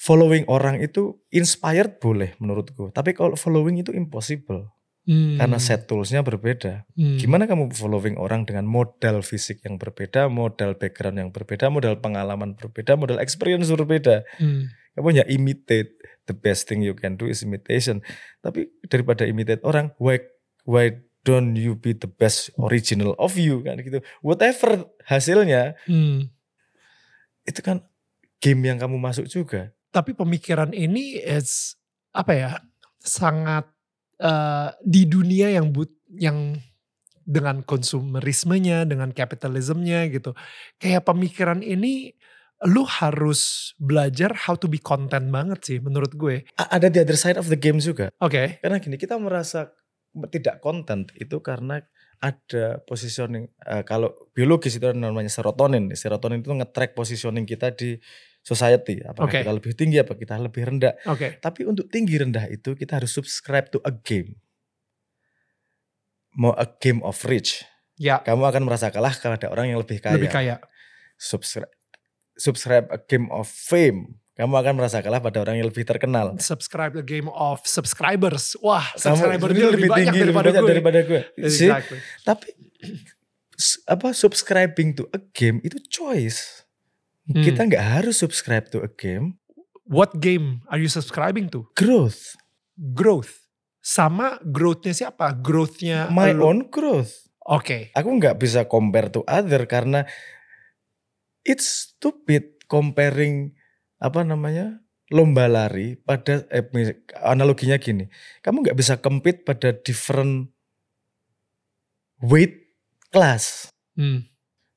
Following 0.01 0.45
orang 0.51 0.83
itu 0.83 1.23
inspired 1.31 2.03
boleh 2.03 2.35
menurutku. 2.43 2.91
Tapi 2.91 3.15
kalau 3.15 3.39
following 3.39 3.81
itu 3.81 3.95
impossible. 3.95 4.75
Hmm. 5.05 5.37
Karena 5.37 5.61
set 5.61 5.85
toolsnya 5.85 6.25
berbeda. 6.25 6.89
Hmm. 6.97 7.21
Gimana 7.21 7.45
kamu 7.45 7.77
following 7.77 8.17
orang 8.17 8.49
dengan 8.49 8.65
modal 8.65 9.21
fisik 9.21 9.61
yang 9.61 9.77
berbeda, 9.77 10.33
modal 10.33 10.81
background 10.81 11.21
yang 11.21 11.31
berbeda, 11.31 11.69
modal 11.69 12.01
pengalaman 12.01 12.57
berbeda, 12.57 12.97
modal 12.97 13.21
experience 13.21 13.69
berbeda. 13.69 14.25
Hmm. 14.41 14.73
Kamu 14.97 15.07
hanya 15.13 15.27
imitate 15.29 16.01
the 16.25 16.33
best 16.33 16.65
thing 16.65 16.81
you 16.81 16.97
can 16.97 17.21
do 17.21 17.29
is 17.29 17.45
imitation. 17.45 18.01
Tapi 18.41 18.73
daripada 18.89 19.29
imitate 19.29 19.61
orang, 19.61 19.93
why 20.01 20.25
why 20.65 20.89
don't 21.21 21.53
you 21.53 21.77
be 21.77 21.93
the 21.93 22.09
best 22.09 22.49
original 22.57 23.13
of 23.21 23.37
you 23.37 23.61
kan 23.61 23.81
gitu. 23.85 24.01
Whatever 24.25 24.89
hasilnya, 25.05 25.77
hmm. 25.85 26.33
itu 27.45 27.61
kan 27.61 27.85
game 28.41 28.65
yang 28.65 28.81
kamu 28.81 28.97
masuk 28.97 29.29
juga. 29.29 29.77
Tapi 29.95 30.19
pemikiran 30.19 30.75
ini 30.75 31.23
is 31.23 31.79
apa 32.11 32.33
ya 32.35 32.51
sangat 32.99 33.71
uh, 34.19 34.75
di 34.83 35.07
dunia 35.07 35.55
yang 35.55 35.71
but 35.71 35.95
yang 36.11 36.59
dengan 37.25 37.65
konsumerismenya, 37.65 38.85
dengan 38.85 39.15
kapitalismenya 39.15 40.11
gitu. 40.13 40.35
Kayak 40.77 41.09
pemikiran 41.09 41.65
ini 41.65 42.13
lu 42.65 42.85
harus 42.89 43.73
belajar 43.77 44.33
how 44.49 44.57
to 44.57 44.71
be 44.71 44.81
content 44.81 45.29
banget 45.29 45.61
sih 45.65 45.79
menurut 45.81 46.13
gue. 46.17 46.49
Ada 46.57 46.89
the 46.89 47.01
other 47.05 47.19
side 47.19 47.37
of 47.41 47.49
the 47.49 47.59
game 47.59 47.81
juga. 47.81 48.13
Oke. 48.21 48.33
Okay. 48.33 48.47
Karena 48.61 48.77
gini, 48.81 48.97
kita 48.97 49.21
merasa 49.21 49.73
tidak 50.31 50.63
content 50.63 51.11
itu 51.19 51.43
karena 51.43 51.83
ada 52.23 52.81
positioning 52.89 53.51
uh, 53.69 53.85
kalau 53.85 54.15
biologis 54.33 54.81
itu 54.81 54.87
namanya 54.97 55.29
serotonin. 55.29 55.93
Serotonin 55.93 56.41
itu 56.41 56.55
nge-track 56.55 56.97
positioning 56.97 57.45
kita 57.45 57.75
di 57.75 58.01
society. 58.45 59.01
Apakah 59.01 59.33
okay. 59.33 59.41
kita 59.41 59.53
lebih 59.57 59.73
tinggi 59.73 59.99
apa 59.99 60.13
kita 60.15 60.37
lebih 60.37 60.63
rendah. 60.69 60.95
Okay. 61.03 61.41
Tapi 61.41 61.65
untuk 61.65 61.89
tinggi 61.89 62.21
rendah 62.21 62.45
itu 62.53 62.77
kita 62.77 63.01
harus 63.01 63.11
subscribe 63.11 63.73
to 63.73 63.81
a 63.83 63.91
game. 63.91 64.37
Mau 66.37 66.53
a 66.55 66.69
game 66.69 67.01
of 67.01 67.17
rich. 67.25 67.65
Ya. 67.97 68.21
Kamu 68.21 68.45
akan 68.45 68.69
merasa 68.69 68.93
kalah 68.93 69.17
kalau 69.17 69.41
ada 69.41 69.49
orang 69.49 69.73
yang 69.73 69.81
lebih 69.81 69.99
kaya. 70.05 70.21
Lebih 70.21 70.31
kaya. 70.31 70.61
Subscribe 71.17 71.73
subscribe 72.39 72.91
a 72.91 72.99
game 72.99 73.31
of 73.31 73.47
fame, 73.47 74.19
kamu 74.35 74.55
akan 74.59 74.75
merasa 74.75 74.99
kalah 75.01 75.23
pada 75.23 75.39
orang 75.43 75.63
yang 75.63 75.69
lebih 75.71 75.87
terkenal. 75.87 76.35
Subscribe 76.43 76.95
a 76.99 77.05
game 77.07 77.31
of 77.31 77.63
subscribers. 77.65 78.59
Wah, 78.59 78.85
subscriber 78.99 79.55
dia 79.55 79.71
lebih, 79.71 79.87
lebih 79.87 79.91
banyak 79.91 80.13
tinggi, 80.15 80.23
daripada 80.27 80.49
lebih 80.51 80.61
gue. 80.61 80.71
daripada 80.71 80.99
gue. 81.07 81.21
Exactly. 81.39 81.99
Tapi 82.27 82.49
apa 83.87 84.09
subscribing 84.11 84.99
to 84.99 85.07
a 85.15 85.21
game 85.33 85.63
itu 85.63 85.79
choice. 85.87 86.64
Hmm. 87.25 87.45
Kita 87.45 87.65
nggak 87.65 87.85
harus 88.01 88.21
subscribe 88.21 88.69
to 88.69 88.85
a 88.85 88.91
game. 88.91 89.41
What 89.85 90.17
game 90.21 90.65
are 90.69 90.81
you 90.81 90.89
subscribing 90.89 91.53
to? 91.53 91.69
Growth. 91.77 92.37
Growth. 92.77 93.49
Sama 93.85 94.41
growthnya 94.41 94.97
siapa? 94.97 95.37
Growthnya 95.37 96.09
my 96.09 96.33
own 96.37 96.73
growth. 96.73 97.29
Oke. 97.45 97.65
Okay. 97.65 97.83
Aku 97.93 98.17
nggak 98.17 98.41
bisa 98.41 98.65
compare 98.65 99.13
to 99.13 99.21
other 99.29 99.69
karena 99.69 100.09
it's 101.45 101.93
stupid 101.93 102.57
comparing 102.65 103.53
apa 104.01 104.25
namanya 104.25 104.85
lomba 105.13 105.47
lari 105.47 106.01
pada 106.01 106.49
eh, 106.49 106.65
analoginya 107.21 107.77
gini 107.77 108.09
kamu 108.41 108.65
nggak 108.65 108.79
bisa 108.81 108.97
compete 108.99 109.45
pada 109.45 109.77
different 109.77 110.49
weight 112.25 112.73
class 113.13 113.69
hmm. 114.01 114.25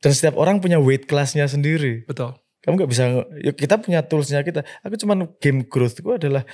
Dan 0.08 0.14
setiap 0.16 0.40
orang 0.40 0.64
punya 0.64 0.80
weight 0.80 1.06
classnya 1.06 1.44
sendiri 1.44 2.08
betul 2.08 2.32
kamu 2.64 2.84
nggak 2.84 2.92
bisa 2.92 3.04
ya 3.44 3.52
kita 3.52 3.76
punya 3.84 4.00
toolsnya 4.08 4.42
kita 4.48 4.64
aku 4.82 4.96
cuman 4.96 5.28
game 5.44 5.68
growth 5.68 6.00
itu 6.00 6.10
adalah 6.16 6.48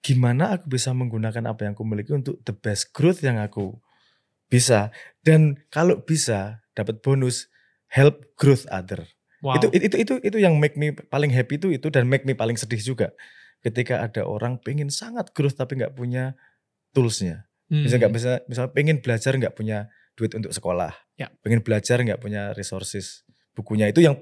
gimana 0.00 0.54
aku 0.54 0.70
bisa 0.70 0.94
menggunakan 0.94 1.50
apa 1.50 1.66
yang 1.66 1.72
aku 1.74 1.84
miliki 1.84 2.14
untuk 2.14 2.38
the 2.46 2.54
best 2.54 2.94
growth 2.94 3.20
yang 3.20 3.36
aku 3.36 3.76
bisa 4.46 4.94
dan 5.26 5.58
kalau 5.68 5.98
bisa 6.00 6.62
dapat 6.72 7.02
bonus 7.02 7.50
help 7.90 8.34
growth 8.38 8.64
other 8.70 9.04
Wow. 9.40 9.56
Itu 9.56 9.72
itu 9.72 9.96
itu 9.96 10.14
itu 10.20 10.36
yang 10.36 10.60
make 10.60 10.76
me 10.76 10.92
paling 10.92 11.32
happy 11.32 11.56
itu 11.56 11.72
itu 11.72 11.88
dan 11.88 12.04
make 12.04 12.28
me 12.28 12.36
paling 12.36 12.60
sedih 12.60 12.80
juga 12.80 13.16
ketika 13.64 14.04
ada 14.04 14.24
orang 14.28 14.60
pengen 14.60 14.92
sangat 14.92 15.32
growth 15.32 15.56
tapi 15.56 15.80
nggak 15.80 15.96
punya 15.96 16.36
toolsnya. 16.92 17.48
Hmm. 17.72 17.84
Bisa 17.84 17.96
nggak 17.96 18.12
bisa 18.12 18.30
misalnya 18.44 18.72
pengen 18.76 18.96
belajar 19.00 19.32
nggak 19.32 19.56
punya 19.56 19.88
duit 20.20 20.36
untuk 20.36 20.52
sekolah. 20.52 20.92
Ya. 21.16 21.32
Pengen 21.40 21.64
belajar 21.64 21.96
nggak 22.04 22.20
punya 22.20 22.52
resources 22.52 23.24
bukunya 23.56 23.88
itu 23.88 24.04
yang 24.04 24.20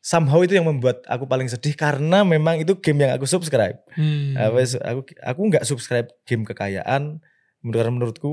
somehow 0.00 0.40
itu 0.40 0.56
yang 0.56 0.64
membuat 0.64 1.04
aku 1.04 1.28
paling 1.28 1.52
sedih 1.52 1.76
karena 1.76 2.24
memang 2.24 2.64
itu 2.64 2.72
game 2.80 3.04
yang 3.04 3.12
aku 3.12 3.28
subscribe. 3.28 3.76
Hmm. 3.92 4.32
Aku 4.80 5.04
aku 5.04 5.40
nggak 5.52 5.68
subscribe 5.68 6.08
game 6.24 6.48
kekayaan. 6.48 7.20
Menurut 7.60 7.92
menurutku 7.92 8.32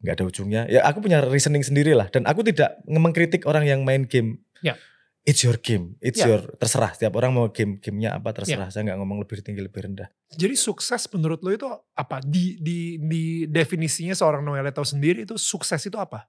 nggak 0.00 0.16
ada 0.16 0.24
ujungnya. 0.24 0.62
Ya 0.72 0.80
aku 0.88 1.04
punya 1.04 1.20
reasoning 1.20 1.62
sendiri 1.62 1.92
lah 1.92 2.08
dan 2.08 2.24
aku 2.24 2.40
tidak 2.40 2.80
mengkritik 2.88 3.44
orang 3.44 3.68
yang 3.68 3.84
main 3.84 4.08
game. 4.08 4.40
Ya 4.64 4.80
It's 5.24 5.40
your 5.40 5.56
game, 5.56 5.96
it's 6.04 6.20
yeah. 6.20 6.36
your 6.36 6.52
terserah. 6.60 6.92
Setiap 6.92 7.16
orang 7.16 7.32
mau 7.32 7.48
game 7.48 7.80
gamenya 7.80 8.20
apa 8.20 8.36
terserah. 8.36 8.68
Yeah. 8.68 8.72
Saya 8.76 8.92
nggak 8.92 8.98
ngomong 9.00 9.24
lebih 9.24 9.40
tinggi 9.40 9.64
lebih 9.64 9.88
rendah. 9.88 10.12
Jadi 10.36 10.52
sukses 10.52 11.00
menurut 11.16 11.40
lo 11.40 11.48
itu 11.48 11.64
apa? 11.96 12.20
Di 12.20 12.60
di 12.60 13.00
di 13.00 13.48
definisinya 13.48 14.12
seorang 14.12 14.44
Noel 14.44 14.68
tahu 14.68 14.84
sendiri 14.84 15.24
itu 15.24 15.40
sukses 15.40 15.80
itu 15.80 15.96
apa? 15.96 16.28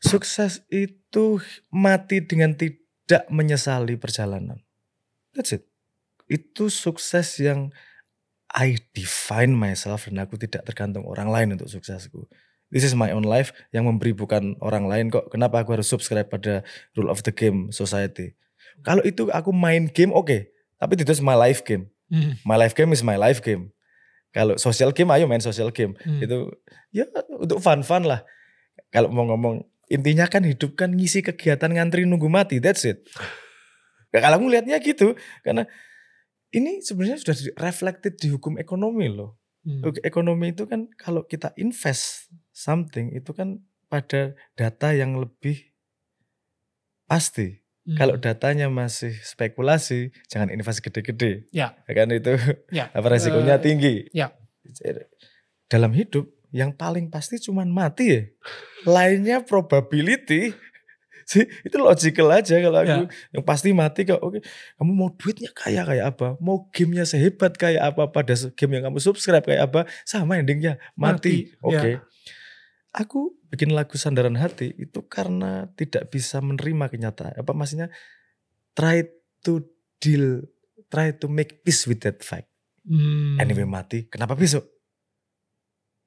Sukses 0.00 0.64
itu 0.72 1.44
mati 1.68 2.24
dengan 2.24 2.56
tidak 2.56 3.28
menyesali 3.28 4.00
perjalanan. 4.00 4.64
That's 5.36 5.52
it. 5.52 5.68
Itu 6.24 6.72
sukses 6.72 7.36
yang 7.36 7.68
I 8.52 8.80
define 8.96 9.52
myself 9.52 10.08
dan 10.08 10.24
aku 10.24 10.40
tidak 10.40 10.64
tergantung 10.64 11.04
orang 11.04 11.28
lain 11.28 11.48
untuk 11.60 11.68
suksesku 11.68 12.28
this 12.72 12.82
is 12.82 12.96
my 12.96 13.12
own 13.12 13.22
life 13.22 13.52
yang 13.70 13.84
memberi 13.84 14.16
bukan 14.16 14.56
orang 14.64 14.88
lain 14.88 15.12
kok. 15.12 15.28
Kenapa 15.28 15.60
aku 15.60 15.76
harus 15.76 15.86
subscribe 15.86 16.26
pada 16.26 16.64
rule 16.96 17.12
of 17.12 17.20
the 17.22 17.30
game 17.30 17.68
society? 17.68 18.32
Kalau 18.80 19.04
itu 19.04 19.28
aku 19.28 19.52
main 19.52 19.92
game 19.92 20.10
oke, 20.10 20.26
okay. 20.26 20.40
tapi 20.80 20.96
itu 20.96 21.04
my 21.20 21.36
life 21.36 21.62
game. 21.62 21.92
Hmm. 22.08 22.40
My 22.42 22.56
life 22.56 22.72
game 22.72 22.90
is 22.96 23.04
my 23.04 23.20
life 23.20 23.44
game. 23.44 23.70
Kalau 24.32 24.56
social 24.56 24.96
game 24.96 25.12
ayo 25.12 25.28
main 25.28 25.44
social 25.44 25.68
game. 25.68 25.92
Hmm. 26.00 26.24
Itu 26.24 26.48
ya 26.88 27.04
untuk 27.36 27.60
fun-fun 27.60 28.08
lah. 28.08 28.24
Kalau 28.88 29.12
mau 29.12 29.28
ngomong 29.28 29.60
intinya 29.92 30.24
kan 30.24 30.40
hidup 30.40 30.72
kan 30.72 30.96
ngisi 30.96 31.20
kegiatan 31.20 31.68
ngantri 31.68 32.08
nunggu 32.08 32.32
mati. 32.32 32.56
That's 32.56 32.88
it. 32.88 33.04
Ya, 34.12 34.20
kalau 34.20 34.40
aku 34.40 34.52
lihatnya 34.52 34.76
gitu 34.80 35.16
karena 35.40 35.64
ini 36.52 36.84
sebenarnya 36.84 37.16
sudah 37.20 37.36
reflected 37.60 38.20
di 38.20 38.28
hukum 38.28 38.60
ekonomi 38.60 39.08
loh. 39.08 39.40
Hmm. 39.64 39.88
Ekonomi 40.04 40.52
itu 40.52 40.68
kan 40.68 40.84
kalau 41.00 41.24
kita 41.24 41.56
invest 41.56 42.28
something 42.52 43.10
itu 43.16 43.32
kan 43.32 43.64
pada 43.88 44.36
data 44.56 44.92
yang 44.96 45.20
lebih 45.20 45.72
pasti. 47.04 47.60
Hmm. 47.82 47.98
Kalau 47.98 48.14
datanya 48.14 48.70
masih 48.70 49.10
spekulasi, 49.26 50.14
jangan 50.30 50.54
investasi 50.54 50.86
gede-gede. 50.86 51.50
Ya. 51.50 51.74
ya. 51.84 51.92
Kan 51.92 52.08
itu 52.14 52.38
ya. 52.70 52.88
apa 52.94 53.06
resikonya 53.10 53.58
uh, 53.58 53.60
tinggi. 53.60 54.06
Ya. 54.14 54.30
Dalam 55.66 55.90
hidup 55.90 56.30
yang 56.54 56.70
paling 56.72 57.10
pasti 57.10 57.42
cuman 57.42 57.66
mati 57.68 58.04
ya. 58.06 58.22
Lainnya 58.86 59.42
probability 59.42 60.54
sih 61.32 61.46
itu 61.64 61.76
logical 61.78 62.28
aja 62.34 62.58
kalau 62.58 62.78
aku 62.82 63.06
yeah. 63.06 63.32
yang 63.32 63.44
pasti 63.46 63.70
mati 63.70 64.02
kok 64.04 64.20
oke 64.20 64.42
kamu 64.76 64.92
mau 64.92 65.10
duitnya 65.14 65.50
kayak 65.54 65.84
kayak 65.88 66.06
apa 66.12 66.34
mau 66.42 66.66
gamenya 66.74 67.06
sehebat 67.06 67.54
kayak 67.56 67.94
apa 67.94 68.10
pada 68.10 68.34
game 68.58 68.72
yang 68.78 68.90
kamu 68.90 68.98
subscribe 68.98 69.46
kayak 69.46 69.70
apa 69.70 69.80
sama 70.02 70.42
endingnya 70.42 70.82
mati, 70.98 71.46
mati. 71.48 71.62
oke 71.62 71.78
okay. 71.78 71.92
yeah. 71.96 72.11
Aku 72.92 73.32
bikin 73.48 73.72
lagu 73.72 73.96
sandaran 73.96 74.36
hati 74.36 74.72
itu 74.76 75.04
karena 75.08 75.68
tidak 75.76 76.12
bisa 76.12 76.40
menerima 76.44 76.92
kenyataan 76.92 77.40
apa 77.40 77.52
maksudnya 77.56 77.88
try 78.76 79.04
to 79.40 79.64
deal 80.00 80.44
try 80.92 81.12
to 81.12 81.28
make 81.28 81.64
peace 81.64 81.88
with 81.88 82.04
that 82.04 82.20
fact 82.20 82.48
hmm. 82.84 83.40
anyway 83.40 83.64
mati 83.64 84.08
kenapa 84.08 84.36
besok 84.36 84.68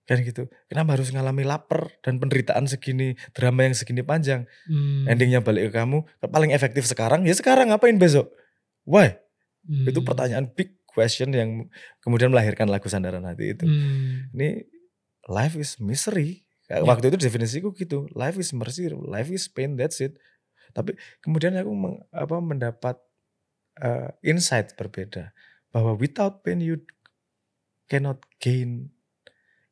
kan 0.06 0.21
gitu 0.21 0.45
kenapa 0.69 1.02
harus 1.02 1.10
ngalami 1.10 1.41
lapar 1.41 1.89
dan 2.06 2.21
penderitaan 2.21 2.69
segini 2.69 3.17
drama 3.34 3.65
yang 3.65 3.74
segini 3.74 4.06
panjang 4.06 4.45
hmm. 4.69 5.10
endingnya 5.10 5.41
balik 5.41 5.74
ke 5.74 5.82
kamu 5.82 6.06
paling 6.30 6.54
efektif 6.54 6.86
sekarang 6.86 7.26
ya 7.26 7.34
sekarang 7.34 7.74
ngapain 7.74 7.98
besok 7.98 8.30
Why? 8.86 9.17
Hmm. 9.65 9.89
Itu 9.89 10.06
pertanyaan 10.06 10.54
big 10.54 10.78
question 10.86 11.34
yang 11.34 11.67
kemudian 12.00 12.30
melahirkan 12.30 12.69
lagu 12.69 12.86
Sandaran 12.88 13.26
Hati 13.26 13.58
itu. 13.58 13.65
Hmm. 13.65 14.30
Ini 14.32 14.69
life 15.28 15.58
is 15.58 15.82
misery. 15.82 16.44
Yeah. 16.65 16.86
Waktu 16.86 17.13
itu 17.13 17.17
definisiku 17.30 17.73
gitu. 17.78 18.10
Life 18.17 18.41
is 18.41 18.49
mercy, 18.51 18.89
life 18.89 19.30
is 19.30 19.45
pain, 19.45 19.78
that's 19.78 20.01
it. 20.01 20.17
Tapi 20.73 20.97
kemudian 21.21 21.54
aku 21.56 21.71
meng, 21.71 21.95
apa, 22.10 22.36
mendapat 22.41 22.97
uh, 23.80 24.10
insight 24.25 24.73
berbeda 24.73 25.32
bahwa 25.69 25.93
without 25.95 26.41
pain 26.41 26.60
you 26.60 26.82
cannot 27.86 28.25
gain 28.41 28.89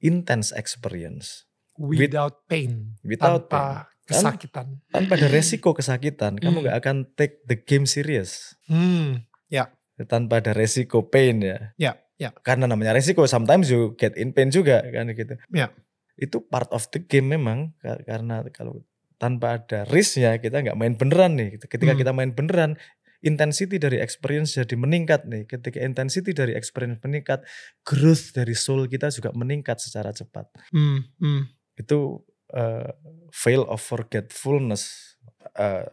intense 0.04 0.54
experience. 0.54 1.50
Without 1.80 2.46
pain. 2.46 2.94
Without 3.02 3.50
tanpa 3.50 3.90
pain 3.90 3.94
kesakitan. 4.04 4.68
Tanpa 4.92 5.16
ada 5.16 5.28
resiko 5.32 5.72
kesakitan, 5.72 6.36
kamu 6.38 6.60
hmm. 6.60 6.66
gak 6.70 6.78
akan 6.84 6.98
take 7.16 7.42
the 7.48 7.58
game 7.58 7.88
serious. 7.88 8.54
Hmm, 8.68 9.24
ya. 9.48 9.72
Tanpa 10.06 10.44
ada 10.44 10.52
resiko 10.52 11.08
pain 11.08 11.40
ya. 11.40 11.72
Ya, 11.80 11.96
ya. 12.20 12.30
Karena 12.44 12.68
namanya 12.68 12.94
resiko, 12.94 13.24
sometimes 13.26 13.72
you 13.72 13.96
get 13.96 14.14
in 14.20 14.36
pain 14.36 14.52
juga 14.52 14.84
kan 14.92 15.08
gitu. 15.16 15.40
Ya. 15.56 15.72
Itu 16.16 16.46
part 16.46 16.70
of 16.72 16.88
the 16.94 17.02
game 17.02 17.34
memang 17.34 17.74
karena 17.82 18.46
kalau 18.54 18.82
tanpa 19.18 19.62
ada 19.62 19.88
risknya 19.88 20.36
kita 20.38 20.60
nggak 20.60 20.78
main 20.78 20.94
beneran 21.00 21.40
nih. 21.40 21.58
Ketika 21.62 21.96
hmm. 21.96 22.00
kita 22.04 22.12
main 22.12 22.32
beneran, 22.36 22.76
intensity 23.24 23.80
dari 23.80 23.98
experience 24.04 24.60
jadi 24.60 24.76
meningkat 24.76 25.26
nih. 25.26 25.48
Ketika 25.48 25.80
intensity 25.80 26.36
dari 26.36 26.54
experience 26.54 27.00
meningkat, 27.02 27.48
growth 27.88 28.36
dari 28.36 28.54
soul 28.54 28.86
kita 28.92 29.10
juga 29.10 29.32
meningkat 29.32 29.80
secara 29.80 30.12
cepat. 30.12 30.52
Hmm, 30.76 31.08
hmm. 31.24 31.42
Itu 31.80 32.28
uh, 32.52 32.92
veil 33.32 33.64
of 33.66 33.80
forgetfulness 33.80 35.16
uh, 35.56 35.88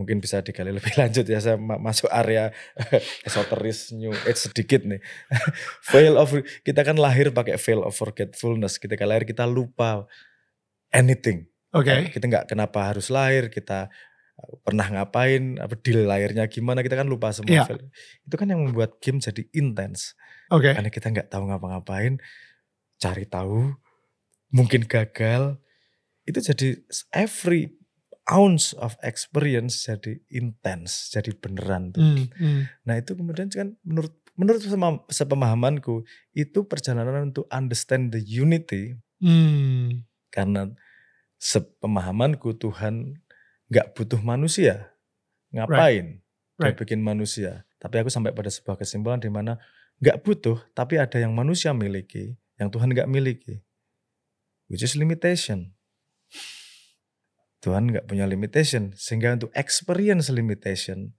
mungkin 0.00 0.24
bisa 0.24 0.40
digali 0.40 0.72
lebih 0.72 0.96
lanjut 1.00 1.28
ya 1.28 1.38
saya 1.44 1.60
masuk 1.60 2.08
area 2.08 2.48
esoteris 3.28 3.92
new 3.92 4.16
age 4.24 4.48
sedikit 4.48 4.80
nih 4.88 5.04
veil 5.92 6.16
of 6.16 6.32
kita 6.64 6.80
kan 6.80 6.96
lahir 6.96 7.28
pakai 7.28 7.60
veil 7.60 7.84
of 7.84 7.92
forgetfulness 7.92 8.80
ketika 8.80 9.04
lahir 9.04 9.28
kita 9.28 9.44
lupa 9.44 10.08
anything 10.88 11.44
oke 11.76 11.84
okay. 11.84 12.08
kita 12.08 12.24
nggak 12.24 12.44
kenapa 12.48 12.88
harus 12.88 13.12
lahir 13.12 13.52
kita 13.52 13.92
pernah 14.64 14.88
ngapain 14.88 15.60
apa 15.60 15.76
deal 15.84 16.08
lahirnya 16.08 16.48
gimana 16.48 16.80
kita 16.80 16.96
kan 16.96 17.04
lupa 17.04 17.28
semua 17.28 17.68
yeah. 17.68 17.76
itu 18.24 18.34
kan 18.40 18.48
yang 18.48 18.64
membuat 18.64 18.96
game 19.04 19.20
jadi 19.20 19.44
intens 19.52 20.16
okay. 20.48 20.72
karena 20.72 20.88
kita 20.88 21.12
nggak 21.12 21.28
tahu 21.28 21.44
ngapa-ngapain 21.52 22.16
cari 22.96 23.28
tahu 23.28 23.76
mungkin 24.48 24.88
gagal 24.88 25.60
itu 26.24 26.38
jadi 26.40 26.68
every 27.12 27.79
ounce 28.30 28.72
of 28.78 28.94
experience 29.02 29.82
jadi 29.84 30.22
intens 30.30 31.10
jadi 31.10 31.34
beneran 31.34 31.90
tuh. 31.90 32.00
Mm, 32.00 32.26
mm. 32.30 32.60
Nah 32.86 32.94
itu 32.96 33.18
kemudian 33.18 33.50
kan 33.50 33.74
menurut 33.82 34.14
menurut 34.38 34.62
sepemahamanku 35.10 36.06
itu 36.32 36.64
perjalanan 36.64 37.34
untuk 37.34 37.50
understand 37.50 38.14
the 38.14 38.22
unity 38.22 38.96
mm. 39.18 40.06
karena 40.30 40.70
sepemahamanku 41.36 42.56
Tuhan 42.56 43.18
nggak 43.68 43.92
butuh 43.98 44.22
manusia 44.22 44.94
ngapain 45.50 46.22
right. 46.56 46.72
Right. 46.72 46.76
bikin 46.78 47.02
manusia 47.02 47.66
tapi 47.82 48.00
aku 48.00 48.08
sampai 48.12 48.30
pada 48.30 48.48
sebuah 48.48 48.78
kesimpulan 48.78 49.18
di 49.18 49.28
mana 49.28 49.58
nggak 49.98 50.22
butuh 50.22 50.56
tapi 50.72 50.96
ada 50.96 51.18
yang 51.18 51.34
manusia 51.34 51.74
miliki 51.74 52.38
yang 52.56 52.70
Tuhan 52.70 52.92
nggak 52.92 53.10
miliki 53.10 53.60
which 54.70 54.86
is 54.86 54.94
limitation. 54.94 55.74
Tuhan 57.60 57.92
nggak 57.92 58.08
punya 58.08 58.24
limitation, 58.24 58.96
sehingga 58.96 59.36
untuk 59.36 59.52
experience 59.52 60.32
limitation 60.32 61.12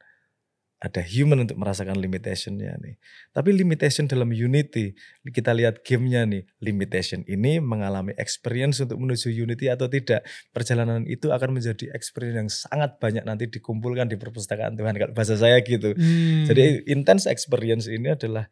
ada 0.82 1.06
human 1.06 1.46
untuk 1.46 1.62
merasakan 1.62 1.94
limitationnya 1.94 2.74
nih. 2.82 2.98
Tapi 3.30 3.54
limitation 3.54 4.10
dalam 4.10 4.34
unity, 4.34 4.98
kita 5.30 5.54
lihat 5.54 5.86
gamenya 5.86 6.26
nih, 6.26 6.42
limitation 6.58 7.22
ini 7.30 7.62
mengalami 7.62 8.18
experience 8.18 8.82
untuk 8.82 8.98
menuju 8.98 9.30
unity 9.30 9.70
atau 9.70 9.86
tidak. 9.86 10.26
Perjalanan 10.50 11.06
itu 11.06 11.30
akan 11.30 11.54
menjadi 11.54 11.94
experience 11.94 12.34
yang 12.34 12.50
sangat 12.50 12.98
banyak 12.98 13.22
nanti 13.22 13.46
dikumpulkan 13.46 14.10
di 14.10 14.18
perpustakaan 14.18 14.74
Tuhan, 14.74 14.98
kalau 14.98 15.14
bahasa 15.14 15.38
saya 15.38 15.62
gitu. 15.62 15.94
Hmm. 15.94 16.50
Jadi 16.50 16.90
intense 16.90 17.30
experience 17.30 17.86
ini 17.86 18.18
adalah 18.18 18.50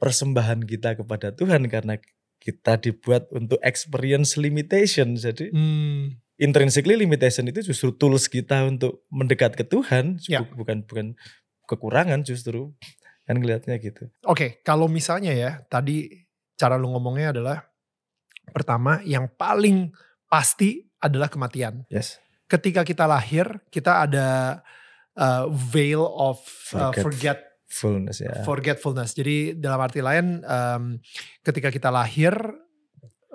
persembahan 0.00 0.64
kita 0.64 0.96
kepada 0.96 1.36
Tuhan 1.36 1.68
karena 1.68 2.00
kita 2.40 2.80
dibuat 2.80 3.28
untuk 3.36 3.60
experience 3.60 4.40
limitation. 4.40 5.12
Jadi 5.12 5.52
hmm. 5.52 6.25
Intrinsically 6.36 6.96
limitation 6.96 7.48
itu 7.48 7.72
justru 7.72 7.92
tools 7.96 8.28
kita 8.28 8.64
untuk 8.68 9.04
mendekat 9.08 9.56
ke 9.56 9.64
Tuhan, 9.64 10.20
ya. 10.28 10.44
bukan 10.44 10.84
bukan 10.84 11.06
kekurangan 11.68 12.22
justru. 12.24 12.72
Kan 13.26 13.42
ngelihatnya 13.42 13.74
gitu. 13.82 14.06
Oke, 14.22 14.30
okay, 14.30 14.50
kalau 14.62 14.86
misalnya 14.86 15.34
ya 15.34 15.58
tadi 15.66 16.06
cara 16.54 16.78
lu 16.78 16.94
ngomongnya 16.94 17.34
adalah 17.34 17.58
pertama 18.54 19.02
yang 19.02 19.26
paling 19.34 19.90
pasti 20.30 20.86
adalah 21.02 21.26
kematian. 21.26 21.82
Yes. 21.90 22.22
Ketika 22.46 22.86
kita 22.86 23.10
lahir, 23.10 23.58
kita 23.66 24.06
ada 24.06 24.62
uh, 25.18 25.50
veil 25.50 26.06
of 26.06 26.38
uh, 26.70 26.94
forget, 26.94 27.02
forget 27.02 27.38
Forgetfulness 27.66 28.18
ya. 28.22 28.46
Forgetfulness. 28.46 29.10
Jadi 29.18 29.58
dalam 29.58 29.82
arti 29.82 29.98
lain 29.98 30.38
um, 30.46 31.02
ketika 31.42 31.74
kita 31.74 31.90
lahir 31.90 32.32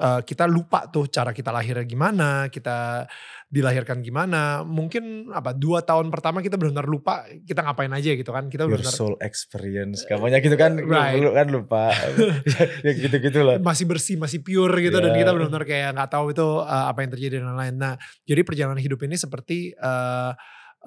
uh, 0.01 0.21
kita 0.25 0.49
lupa 0.49 0.89
tuh 0.89 1.05
cara 1.05 1.29
kita 1.29 1.53
lahirnya 1.53 1.85
gimana, 1.85 2.49
kita 2.49 3.05
dilahirkan 3.45 4.01
gimana. 4.01 4.65
Mungkin 4.65 5.29
apa 5.29 5.53
dua 5.53 5.85
tahun 5.85 6.09
pertama 6.09 6.41
kita 6.41 6.57
benar-benar 6.57 6.89
lupa 6.89 7.29
kita 7.45 7.61
ngapain 7.61 7.93
aja 7.93 8.17
gitu 8.17 8.33
kan. 8.33 8.49
Kita 8.49 8.65
benar 8.65 8.89
soul 8.89 9.15
experience. 9.21 10.03
Kamunya 10.09 10.41
gitu 10.41 10.57
kan 10.57 10.81
right. 10.81 11.21
dulu 11.21 11.29
kan 11.37 11.47
lupa. 11.53 11.93
ya 12.85 12.91
gitu-gitu 12.97 13.39
lah. 13.45 13.61
Masih 13.61 13.85
bersih, 13.85 14.17
masih 14.17 14.41
pure 14.41 14.73
gitu 14.81 14.97
yeah. 14.97 15.05
dan 15.05 15.13
kita 15.13 15.29
benar-benar 15.37 15.63
kayak 15.69 15.89
nggak 15.93 16.09
tahu 16.09 16.33
itu 16.33 16.47
uh, 16.65 16.85
apa 16.89 16.99
yang 17.05 17.11
terjadi 17.13 17.33
dan 17.43 17.53
lain-lain. 17.53 17.75
Nah, 17.77 17.93
jadi 18.25 18.41
perjalanan 18.41 18.81
hidup 18.81 18.99
ini 19.05 19.15
seperti 19.15 19.77
uh, 19.77 20.33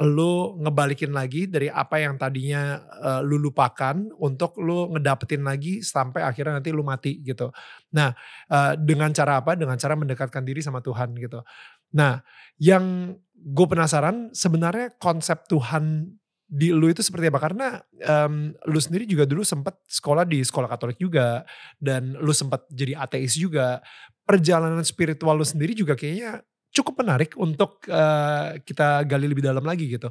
lu 0.03 0.59
ngebalikin 0.59 1.15
lagi 1.15 1.47
dari 1.47 1.71
apa 1.71 2.03
yang 2.03 2.19
tadinya 2.19 2.83
uh, 2.99 3.21
lu 3.23 3.39
lupakan 3.39 3.95
untuk 4.19 4.59
lu 4.59 4.91
ngedapetin 4.91 5.47
lagi 5.47 5.87
sampai 5.87 6.27
akhirnya 6.27 6.59
nanti 6.59 6.75
lu 6.75 6.83
mati 6.83 7.23
gitu. 7.23 7.55
Nah, 7.95 8.11
uh, 8.51 8.75
dengan 8.75 9.15
cara 9.15 9.39
apa? 9.39 9.55
Dengan 9.55 9.79
cara 9.79 9.95
mendekatkan 9.95 10.43
diri 10.43 10.59
sama 10.67 10.83
Tuhan 10.83 11.15
gitu. 11.15 11.47
Nah, 11.95 12.19
yang 12.59 13.15
gue 13.39 13.67
penasaran 13.71 14.35
sebenarnya 14.35 14.99
konsep 14.99 15.47
Tuhan 15.47 16.11
di 16.51 16.75
lu 16.75 16.91
itu 16.91 17.07
seperti 17.07 17.31
apa? 17.31 17.39
Karena 17.39 17.79
um, 18.27 18.51
lu 18.67 18.79
sendiri 18.83 19.07
juga 19.07 19.31
dulu 19.31 19.47
sempat 19.47 19.79
sekolah 19.87 20.27
di 20.27 20.43
sekolah 20.43 20.67
Katolik 20.67 20.99
juga 20.99 21.47
dan 21.79 22.19
lu 22.19 22.35
sempat 22.35 22.67
jadi 22.67 22.99
ateis 22.99 23.39
juga. 23.39 23.79
Perjalanan 24.27 24.83
spiritual 24.83 25.39
lu 25.39 25.47
sendiri 25.47 25.71
juga 25.71 25.95
kayaknya 25.95 26.43
cukup 26.75 27.07
menarik 27.07 27.39
untuk 27.39 27.87
uh, 27.87 28.59
kita 28.67 29.07
gali 29.07 29.31
lebih 29.31 29.47
dalam 29.47 29.63
lagi 29.63 29.87
gitu. 29.87 30.11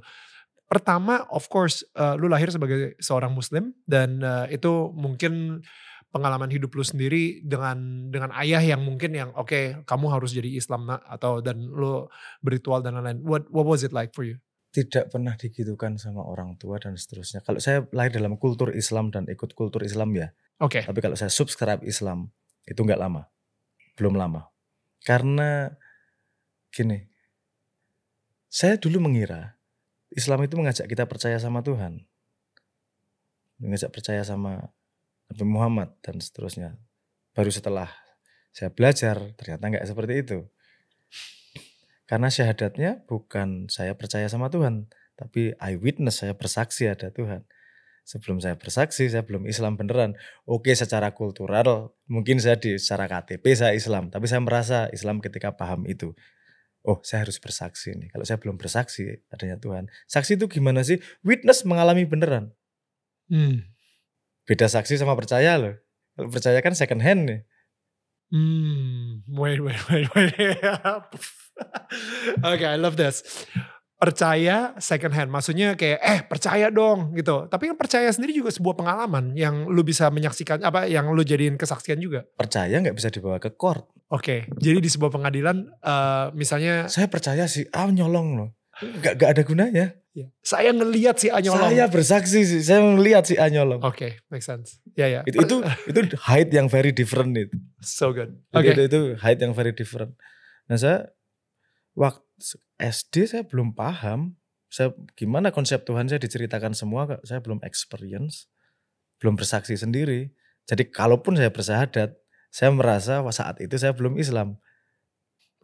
Pertama, 0.64 1.28
of 1.30 1.52
course, 1.52 1.84
uh, 2.00 2.16
lu 2.16 2.32
lahir 2.32 2.50
sebagai 2.50 2.96
seorang 2.98 3.36
Muslim 3.36 3.76
dan 3.86 4.24
uh, 4.24 4.48
itu 4.48 4.90
mungkin 4.96 5.62
pengalaman 6.10 6.48
hidup 6.50 6.72
lu 6.78 6.86
sendiri 6.86 7.42
dengan 7.42 8.10
dengan 8.14 8.30
ayah 8.38 8.62
yang 8.62 8.86
mungkin 8.86 9.18
yang 9.18 9.30
oke 9.34 9.50
okay, 9.50 9.82
kamu 9.90 10.14
harus 10.14 10.32
jadi 10.32 10.46
Islam 10.46 10.86
nak 10.86 11.02
atau 11.10 11.42
dan 11.42 11.58
lu 11.58 12.08
beritual 12.40 12.80
dan 12.86 12.96
lain-lain. 12.98 13.22
What 13.26 13.50
what 13.52 13.66
was 13.66 13.84
it 13.84 13.92
like 13.92 14.16
for 14.16 14.24
you? 14.24 14.40
Tidak 14.74 15.14
pernah 15.14 15.38
digitukan 15.38 16.02
sama 16.02 16.26
orang 16.26 16.58
tua 16.58 16.82
dan 16.82 16.98
seterusnya. 16.98 17.46
Kalau 17.46 17.62
saya 17.62 17.86
lahir 17.94 18.14
dalam 18.18 18.42
kultur 18.42 18.74
Islam 18.74 19.14
dan 19.14 19.30
ikut 19.30 19.54
kultur 19.54 19.86
Islam 19.86 20.14
ya. 20.18 20.34
Oke. 20.58 20.82
Okay. 20.82 20.84
Tapi 20.90 21.00
kalau 21.02 21.18
saya 21.18 21.30
subscribe 21.30 21.86
Islam 21.86 22.34
itu 22.66 22.82
nggak 22.82 22.98
lama, 22.98 23.30
belum 23.98 24.18
lama. 24.18 24.50
Karena 25.06 25.70
Gini, 26.74 27.06
saya 28.50 28.82
dulu 28.82 28.98
mengira 28.98 29.62
Islam 30.10 30.42
itu 30.42 30.58
mengajak 30.58 30.90
kita 30.90 31.06
percaya 31.06 31.38
sama 31.38 31.62
Tuhan. 31.62 32.02
Mengajak 33.62 33.94
percaya 33.94 34.26
sama 34.26 34.74
Nabi 35.30 35.46
Muhammad 35.46 35.94
dan 36.02 36.18
seterusnya. 36.18 36.82
Baru 37.38 37.54
setelah 37.54 37.94
saya 38.50 38.74
belajar 38.74 39.22
ternyata 39.38 39.70
nggak 39.70 39.86
seperti 39.86 40.14
itu. 40.26 40.40
Karena 42.10 42.34
syahadatnya 42.34 43.06
bukan 43.06 43.70
saya 43.70 43.94
percaya 43.94 44.26
sama 44.26 44.50
Tuhan, 44.50 44.90
tapi 45.14 45.54
eyewitness 45.62 46.26
saya 46.26 46.34
bersaksi 46.34 46.90
ada 46.90 47.14
Tuhan. 47.14 47.46
Sebelum 48.02 48.42
saya 48.42 48.58
bersaksi, 48.58 49.14
saya 49.14 49.22
belum 49.22 49.46
Islam 49.46 49.78
beneran. 49.78 50.18
Oke, 50.50 50.74
secara 50.74 51.14
kultural 51.14 51.94
mungkin 52.10 52.42
saya 52.42 52.58
di 52.58 52.82
secara 52.82 53.06
KTP 53.06 53.46
saya 53.54 53.78
Islam, 53.78 54.10
tapi 54.10 54.26
saya 54.26 54.42
merasa 54.42 54.90
Islam 54.90 55.22
ketika 55.22 55.54
paham 55.54 55.86
itu 55.86 56.18
oh 56.84 57.00
saya 57.02 57.24
harus 57.24 57.40
bersaksi 57.40 57.96
nih. 57.96 58.12
Kalau 58.12 58.26
saya 58.28 58.38
belum 58.40 58.60
bersaksi 58.60 59.24
adanya 59.32 59.58
Tuhan. 59.60 59.88
Saksi 60.08 60.36
itu 60.36 60.46
gimana 60.52 60.84
sih? 60.84 61.00
Witness 61.24 61.64
mengalami 61.64 62.04
beneran. 62.04 62.52
Hmm. 63.32 63.64
Beda 64.44 64.68
saksi 64.68 65.00
sama 65.00 65.16
percaya 65.16 65.56
loh. 65.56 65.76
Kalau 66.14 66.30
percaya 66.30 66.60
kan 66.60 66.76
second 66.76 67.00
hand 67.00 67.22
nih. 67.26 67.42
Hmm, 68.34 69.22
wait, 69.30 69.62
wait, 69.62 69.78
wait, 69.94 70.08
wait. 70.18 70.34
okay, 72.50 72.68
I 72.68 72.78
love 72.82 72.98
this. 72.98 73.24
percaya 74.04 74.76
second 74.84 75.16
hand. 75.16 75.32
Maksudnya 75.32 75.80
kayak 75.80 76.00
eh 76.04 76.20
percaya 76.28 76.68
dong 76.68 77.16
gitu. 77.16 77.48
Tapi 77.48 77.72
kan 77.72 77.78
percaya 77.80 78.12
sendiri 78.12 78.36
juga 78.36 78.52
sebuah 78.52 78.76
pengalaman 78.76 79.32
yang 79.32 79.72
lu 79.72 79.80
bisa 79.80 80.12
menyaksikan 80.12 80.60
apa 80.60 80.92
yang 80.92 81.08
lu 81.16 81.24
jadiin 81.24 81.56
kesaksian 81.56 82.04
juga. 82.04 82.28
Percaya 82.36 82.84
nggak 82.84 83.00
bisa 83.00 83.08
dibawa 83.08 83.40
ke 83.40 83.56
court. 83.56 83.88
Oke, 84.14 84.46
okay. 84.46 84.62
jadi 84.62 84.78
di 84.78 84.90
sebuah 84.94 85.10
pengadilan 85.10 85.74
uh, 85.82 86.30
misalnya 86.38 86.86
saya 86.86 87.10
percaya 87.10 87.50
sih 87.50 87.66
ah 87.74 87.90
nyolong 87.90 88.38
loh. 88.38 88.50
Gak, 89.02 89.18
gak 89.18 89.30
ada 89.34 89.42
gunanya. 89.42 89.86
Ya. 90.14 90.30
Saya 90.46 90.70
ngelihat 90.70 91.18
si 91.18 91.34
Anyolong. 91.34 91.74
Saya 91.74 91.90
bersaksi 91.90 92.46
sih, 92.46 92.62
saya 92.62 92.86
ngelihat 92.86 93.26
si 93.26 93.34
Anyolong. 93.34 93.82
Oke, 93.82 93.98
okay, 93.98 94.12
make 94.30 94.46
sense. 94.46 94.78
Ya 94.94 95.10
ya. 95.10 95.26
Itu 95.26 95.42
itu 95.42 95.56
itu 95.90 96.00
height 96.30 96.54
yang 96.54 96.70
very 96.70 96.94
different 96.94 97.34
itu. 97.34 97.58
So 97.82 98.14
good. 98.14 98.38
Oke. 98.54 98.70
Okay. 98.70 98.74
Itu, 98.78 98.82
itu 98.86 99.00
height 99.18 99.42
yang 99.42 99.58
very 99.58 99.74
different. 99.74 100.14
Nah 100.70 100.78
saya 100.78 101.10
waktu 101.98 102.22
SD 102.78 103.14
saya 103.26 103.44
belum 103.46 103.74
paham 103.74 104.38
saya 104.70 104.94
gimana 105.14 105.54
konsep 105.54 105.86
Tuhan 105.86 106.10
saya 106.10 106.18
diceritakan 106.18 106.74
semua 106.74 107.22
saya 107.22 107.42
belum 107.42 107.62
experience 107.62 108.50
belum 109.22 109.38
bersaksi 109.38 109.78
sendiri 109.78 110.34
jadi 110.66 110.90
kalaupun 110.90 111.38
saya 111.38 111.54
bersahadat 111.54 112.18
saya 112.54 112.70
merasa 112.70 113.26
saat 113.34 113.58
itu 113.66 113.74
saya 113.82 113.98
belum 113.98 114.22
Islam 114.22 114.62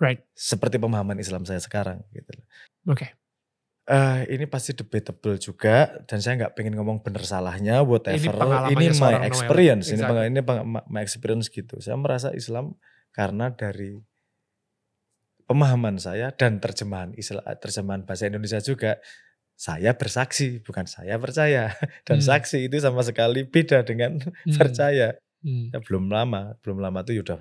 right 0.01 0.25
seperti 0.33 0.81
pemahaman 0.81 1.21
Islam 1.21 1.45
saya 1.45 1.61
sekarang 1.61 2.01
gitu 2.09 2.33
oke 2.89 2.97
okay. 2.97 3.11
Uh, 3.89 4.21
ini 4.29 4.45
pasti 4.45 4.77
debatable 4.77 5.41
juga 5.41 5.89
dan 6.05 6.21
saya 6.21 6.37
nggak 6.37 6.53
pengen 6.53 6.77
ngomong 6.77 7.01
bener 7.01 7.25
salahnya 7.25 7.81
whatever 7.81 8.37
ini, 8.69 8.85
ini 8.85 8.93
my 9.01 9.25
experience 9.25 9.89
exactly. 9.89 10.29
ini 10.29 10.45
ini 10.45 10.45
my 10.85 11.01
experience 11.01 11.49
gitu 11.49 11.81
saya 11.81 11.97
merasa 11.97 12.29
Islam 12.37 12.77
karena 13.09 13.49
dari 13.49 13.97
pemahaman 15.49 15.97
saya 15.97 16.29
dan 16.37 16.61
terjemahan 16.61 17.17
Islam, 17.17 17.41
terjemahan 17.57 18.05
bahasa 18.05 18.29
Indonesia 18.29 18.61
juga 18.61 19.01
saya 19.57 19.97
bersaksi 19.97 20.61
bukan 20.61 20.85
saya 20.85 21.17
percaya 21.17 21.73
dan 22.07 22.21
hmm. 22.21 22.27
saksi 22.29 22.69
itu 22.69 22.77
sama 22.77 23.01
sekali 23.01 23.49
beda 23.49 23.81
dengan 23.81 24.21
hmm. 24.21 24.53
percaya 24.53 25.17
hmm. 25.43 25.75
Ya, 25.75 25.79
belum 25.83 26.11
lama 26.11 26.55
belum 26.63 26.77
lama 26.83 26.99
tuh 27.03 27.17
ya 27.17 27.21
udah 27.25 27.39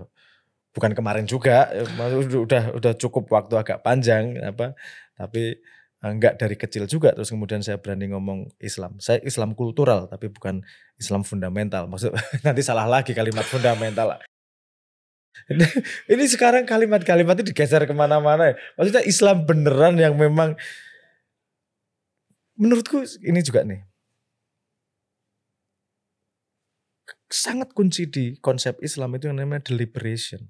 bukan 0.73 0.93
kemarin 0.95 1.25
juga 1.27 1.71
udah 2.45 2.77
udah 2.77 2.93
cukup 2.95 3.27
waktu 3.33 3.55
agak 3.59 3.83
panjang 3.83 4.39
apa 4.39 4.77
tapi 5.19 5.59
eh, 6.05 6.11
enggak 6.11 6.39
dari 6.39 6.55
kecil 6.55 6.87
juga 6.87 7.11
terus 7.17 7.33
kemudian 7.33 7.65
saya 7.65 7.81
berani 7.81 8.13
ngomong 8.15 8.53
Islam 8.63 9.01
saya 9.03 9.19
Islam 9.25 9.59
kultural 9.59 10.07
tapi 10.07 10.31
bukan 10.31 10.63
Islam 11.01 11.25
fundamental 11.25 11.89
maksud 11.89 12.15
nanti 12.47 12.63
salah 12.63 12.87
lagi 12.87 13.17
kalimat 13.17 13.47
fundamental 13.49 14.21
ini 16.13 16.25
sekarang 16.29 16.69
kalimat-kalimat 16.69 17.41
itu 17.41 17.55
digeser 17.55 17.89
ke 17.89 17.95
mana-mana 17.97 18.53
ya. 18.53 18.55
Maksudnya 18.77 19.03
Islam 19.09 19.49
beneran 19.49 19.97
yang 19.97 20.13
memang 20.19 20.59
menurutku 22.59 23.05
ini 23.25 23.41
juga 23.41 23.65
nih. 23.65 23.88
Sangat 27.29 27.77
kunci 27.77 28.09
di 28.09 28.37
konsep 28.41 28.81
Islam 28.81 29.17
itu 29.17 29.29
yang 29.29 29.41
namanya 29.41 29.69
deliberation. 29.69 30.49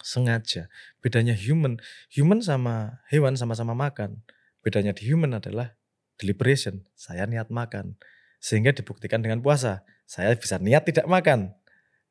Sengaja. 0.00 0.72
Bedanya 1.04 1.36
human. 1.36 1.80
Human 2.12 2.40
sama 2.40 3.04
hewan 3.12 3.36
sama-sama 3.36 3.76
makan. 3.76 4.24
Bedanya 4.64 4.96
di 4.96 5.04
human 5.08 5.36
adalah 5.36 5.76
deliberation. 6.16 6.88
Saya 6.96 7.28
niat 7.28 7.52
makan. 7.52 8.00
Sehingga 8.40 8.72
dibuktikan 8.72 9.20
dengan 9.20 9.44
puasa. 9.44 9.84
Saya 10.08 10.32
bisa 10.36 10.56
niat 10.60 10.88
tidak 10.88 11.08
makan 11.08 11.56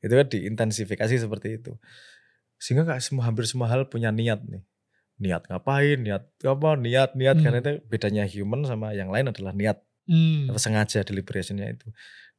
itu 0.04 0.14
kan 0.14 0.28
diintensifikasi 0.28 1.16
seperti 1.16 1.64
itu 1.64 1.80
sehingga 2.60 2.84
nggak 2.84 3.00
semua 3.00 3.24
hampir 3.32 3.48
semua 3.48 3.72
hal 3.72 3.88
punya 3.88 4.12
niat 4.12 4.44
nih 4.44 4.64
niat 5.18 5.48
ngapain 5.48 5.98
niat 6.04 6.28
apa 6.44 6.70
niat 6.76 7.16
niat 7.16 7.36
hmm. 7.40 7.44
karena 7.44 7.60
itu 7.64 7.74
bedanya 7.88 8.24
human 8.28 8.68
sama 8.68 8.92
yang 8.92 9.08
lain 9.08 9.32
adalah 9.32 9.56
niat 9.56 9.80
hmm. 10.12 10.52
sengaja 10.60 11.08
deliberationnya 11.08 11.72
itu 11.72 11.88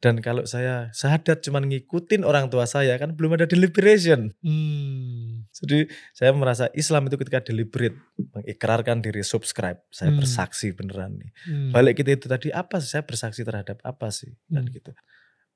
dan 0.05 0.21
kalau 0.21 0.45
saya 0.45 0.93
sahadat 0.93 1.41
cuma 1.41 1.65
ngikutin 1.65 2.29
orang 2.29 2.53
tua 2.53 2.69
saya 2.69 3.01
kan 3.01 3.17
belum 3.17 3.41
ada 3.41 3.49
deliberation 3.49 4.37
hmm. 4.45 5.49
jadi 5.65 5.89
saya 6.13 6.37
merasa 6.37 6.69
Islam 6.77 7.09
itu 7.09 7.17
ketika 7.17 7.41
deliberate 7.41 7.97
mengikrarkan 8.37 9.01
diri 9.01 9.25
subscribe 9.25 9.81
saya 9.89 10.13
hmm. 10.13 10.21
bersaksi 10.21 10.77
beneran 10.77 11.17
nih 11.17 11.33
hmm. 11.49 11.73
balik 11.73 12.05
kita 12.05 12.21
itu 12.21 12.29
tadi 12.29 12.53
apa 12.53 12.85
sih 12.85 12.93
saya 12.93 13.03
bersaksi 13.09 13.41
terhadap 13.41 13.81
apa 13.81 14.13
sih 14.13 14.37
dan 14.53 14.69
hmm. 14.69 14.75
gitu 14.77 14.93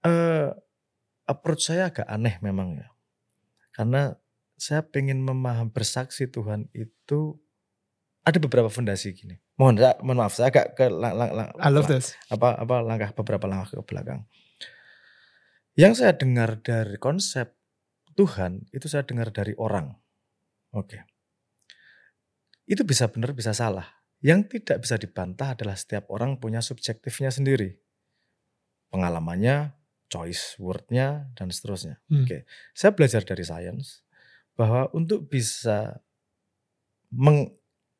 uh, 0.09 0.57
approach 1.29 1.69
saya 1.69 1.93
agak 1.93 2.09
aneh 2.09 2.41
memang 2.41 2.81
ya. 2.81 2.89
Karena 3.77 4.17
saya 4.59 4.83
pengen 4.83 5.23
memaham 5.23 5.71
bersaksi 5.71 6.27
Tuhan 6.27 6.67
itu 6.75 7.39
ada 8.29 8.39
beberapa 8.45 8.69
fondasi 8.69 9.17
gini. 9.17 9.41
Mohon, 9.57 9.97
mohon 10.05 10.19
maaf, 10.21 10.37
saya 10.37 10.53
agak 10.53 10.77
ke 10.77 10.93
lang, 10.93 11.17
lang, 11.17 11.31
lang, 11.33 11.49
I 11.57 11.73
love 11.73 11.89
this. 11.89 12.13
Apa 12.29 12.61
apa 12.61 12.85
langkah 12.85 13.17
beberapa 13.17 13.49
langkah 13.49 13.81
ke 13.81 13.85
belakang. 13.89 14.29
Yang 15.73 16.05
saya 16.05 16.13
dengar 16.13 16.61
dari 16.61 17.01
konsep 17.01 17.57
Tuhan 18.13 18.69
itu 18.75 18.85
saya 18.85 19.09
dengar 19.09 19.33
dari 19.33 19.57
orang. 19.57 19.97
Oke. 20.77 21.09
Itu 22.69 22.85
bisa 22.85 23.09
benar, 23.09 23.33
bisa 23.33 23.57
salah. 23.57 23.89
Yang 24.21 24.61
tidak 24.61 24.85
bisa 24.85 25.01
dibantah 25.01 25.57
adalah 25.57 25.79
setiap 25.79 26.11
orang 26.13 26.37
punya 26.37 26.61
subjektifnya 26.61 27.33
sendiri. 27.33 27.81
Pengalamannya, 28.93 29.79
choice 30.11 30.59
wordnya 30.61 31.31
dan 31.39 31.49
seterusnya. 31.49 32.03
Hmm. 32.11 32.27
Oke, 32.27 32.45
saya 32.77 32.93
belajar 32.93 33.23
dari 33.23 33.47
sains 33.47 34.03
bahwa 34.59 34.91
untuk 34.91 35.31
bisa 35.31 36.03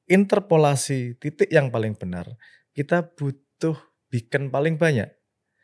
menginterpolasi 0.09 1.21
titik 1.21 1.53
yang 1.53 1.69
paling 1.69 1.93
benar, 1.93 2.33
kita 2.73 3.05
butuh 3.05 3.77
beacon 4.09 4.49
paling 4.49 4.81
banyak. 4.81 5.13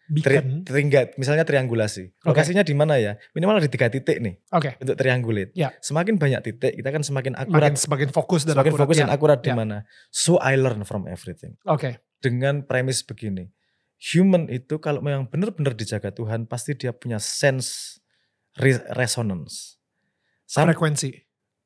Beacon? 0.05 0.69
Tri, 0.69 0.85
misalnya 1.17 1.49
triangulasi. 1.49 2.13
Lokasinya 2.29 2.61
di 2.61 2.77
mana 2.77 3.01
ya? 3.01 3.17
Minimal 3.33 3.65
ada 3.65 3.73
tiga 3.73 3.89
titik 3.89 4.21
nih. 4.21 4.37
Oke. 4.53 4.77
Okay. 4.77 4.85
Untuk 4.85 5.01
triangulate. 5.01 5.57
Ya. 5.57 5.73
Semakin 5.81 6.21
banyak 6.21 6.45
titik, 6.45 6.77
kita 6.77 6.93
kan 6.93 7.01
semakin 7.01 7.33
akurat. 7.41 7.73
Makin, 7.73 7.81
semakin 7.81 8.09
fokus 8.13 8.45
dan 8.45 8.53
semakin 8.53 8.77
akurat. 8.77 8.85
fokus 8.85 8.97
dan 9.01 9.09
ya. 9.09 9.17
akurat 9.17 9.41
di 9.41 9.49
ya. 9.49 9.57
mana. 9.57 9.89
So 10.13 10.37
I 10.45 10.61
learn 10.61 10.85
from 10.85 11.09
everything. 11.09 11.57
Oke. 11.65 11.81
Okay. 11.81 11.93
Dengan 12.21 12.69
premis 12.69 13.01
begini 13.01 13.49
human 14.13 14.51
itu 14.53 14.77
kalau 14.83 15.01
memang 15.01 15.31
benar-benar 15.31 15.73
dijaga 15.73 16.13
Tuhan 16.13 16.45
pasti 16.45 16.77
dia 16.77 16.93
punya 16.93 17.17
sense 17.17 17.97
resonance. 18.93 19.81
Sam, 20.45 20.71
frekuensi. 20.71 21.11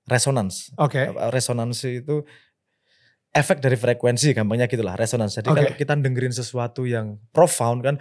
Resonance. 0.09 0.73
Oke. 0.81 1.11
Okay. 1.11 1.13
Resonansi 1.35 2.01
itu 2.01 2.25
efek 3.33 3.61
dari 3.61 3.77
frekuensi 3.77 4.33
gampangnya 4.33 4.67
gitulah 4.67 4.97
resonance. 4.97 5.39
Jadi 5.39 5.49
okay. 5.53 5.59
kalau 5.61 5.73
kita 5.77 5.93
dengerin 6.01 6.35
sesuatu 6.35 6.89
yang 6.89 7.21
profound 7.31 7.81
kan 7.85 7.95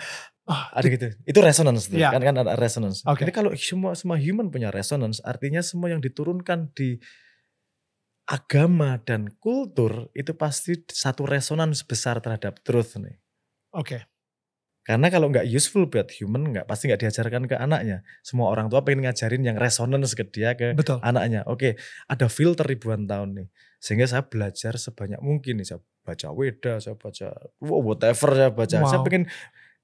oh, 0.47 0.63
ada 0.71 0.87
gitu. 0.87 1.13
Itu 1.27 1.39
resonance. 1.43 1.91
Yeah. 1.91 2.15
Kan 2.15 2.23
kan 2.23 2.35
ada 2.41 2.55
resonance. 2.55 3.03
Okay. 3.03 3.27
Jadi 3.27 3.31
kalau 3.35 3.51
semua 3.55 3.91
semua 3.93 4.17
human 4.17 4.47
punya 4.49 4.71
resonance 4.71 5.19
artinya 5.21 5.59
semua 5.59 5.91
yang 5.91 5.99
diturunkan 5.99 6.71
di 6.73 6.97
agama 8.27 8.99
dan 9.07 9.31
kultur 9.39 10.11
itu 10.11 10.35
pasti 10.35 10.75
satu 10.83 11.23
resonance 11.23 11.83
besar 11.83 12.19
terhadap 12.19 12.59
truth 12.63 12.99
nih. 12.99 13.15
Oke. 13.75 13.99
Okay. 13.99 14.01
Karena 14.87 15.11
kalau 15.11 15.27
nggak 15.27 15.43
useful 15.51 15.91
buat 15.91 16.07
human, 16.15 16.55
nggak 16.55 16.63
pasti 16.63 16.87
nggak 16.87 17.03
diajarkan 17.03 17.43
ke 17.51 17.59
anaknya. 17.59 18.07
Semua 18.23 18.47
orang 18.47 18.71
tua 18.71 18.87
pengen 18.87 19.03
ngajarin 19.03 19.43
yang 19.43 19.59
resonance 19.59 20.15
ke 20.15 20.23
dia 20.23 20.55
ke 20.55 20.71
Betul. 20.79 21.03
anaknya. 21.03 21.43
Oke, 21.43 21.75
ada 22.07 22.31
filter 22.31 22.63
ribuan 22.63 23.03
tahun 23.03 23.35
nih, 23.35 23.47
sehingga 23.83 24.07
saya 24.07 24.23
belajar 24.23 24.79
sebanyak 24.79 25.19
mungkin 25.19 25.59
nih. 25.59 25.75
Saya 25.75 25.79
baca 26.07 26.27
Weda, 26.31 26.79
saya 26.79 26.95
baca 26.95 27.27
whatever 27.59 28.29
saya 28.31 28.49
baca. 28.55 28.75
Wow. 28.79 28.87
Saya 28.87 28.99
pengen 29.03 29.27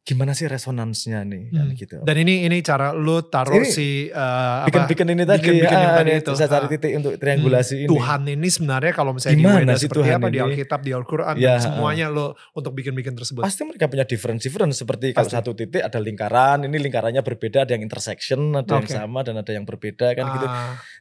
gimana 0.03 0.35
sih 0.35 0.51
resonansnya 0.51 1.23
nih 1.23 1.47
kan 1.55 1.67
hmm. 1.71 1.79
gitu. 1.79 1.95
Dan 2.03 2.15
ini 2.27 2.43
ini 2.43 2.59
cara 2.59 2.91
lu 2.91 3.23
taruh 3.23 3.63
ini, 3.63 3.71
si 3.71 4.11
uh, 4.11 4.67
bikin 4.67 4.83
bikin 4.91 5.07
ini 5.15 5.23
tadi 5.23 5.39
bikin, 5.39 5.63
bikin 5.63 5.79
ah, 5.79 6.03
ini 6.03 6.19
itu. 6.19 6.31
bisa 6.35 6.45
cari 6.51 6.67
ah. 6.67 6.71
titik 6.75 6.91
untuk 6.99 7.15
triangulasi 7.15 7.73
hmm. 7.73 7.83
ini. 7.87 7.89
Tuhan 7.95 8.21
ini 8.27 8.47
sebenarnya 8.51 8.91
kalau 8.91 9.15
misalnya 9.15 9.39
gimana 9.39 9.71
di 9.71 9.79
seperti 9.79 10.03
Tuhan 10.03 10.19
apa 10.19 10.27
ini? 10.27 10.35
di 10.35 10.39
Alkitab 10.43 10.79
di 10.83 10.91
Al-Qur'an 10.91 11.35
ya, 11.39 11.55
semuanya 11.63 12.11
lo 12.11 12.35
untuk 12.51 12.75
bikin-bikin 12.75 13.15
tersebut. 13.15 13.47
Pasti 13.47 13.63
mereka 13.63 13.87
punya 13.87 14.03
difference 14.03 14.43
difference 14.43 14.75
seperti 14.75 15.15
kalau 15.15 15.31
satu 15.31 15.55
titik 15.55 15.79
ada 15.79 15.99
lingkaran, 16.03 16.67
ini 16.67 16.77
lingkarannya 16.83 17.23
berbeda, 17.23 17.63
ada 17.63 17.71
yang 17.71 17.87
intersection, 17.87 18.59
ada 18.59 18.67
okay. 18.67 18.91
yang 18.91 19.07
sama 19.07 19.23
dan 19.23 19.39
ada 19.39 19.51
yang 19.55 19.63
berbeda 19.63 20.19
kan 20.19 20.25
gitu. 20.27 20.27
ah. 20.27 20.35
gitu. 20.35 20.47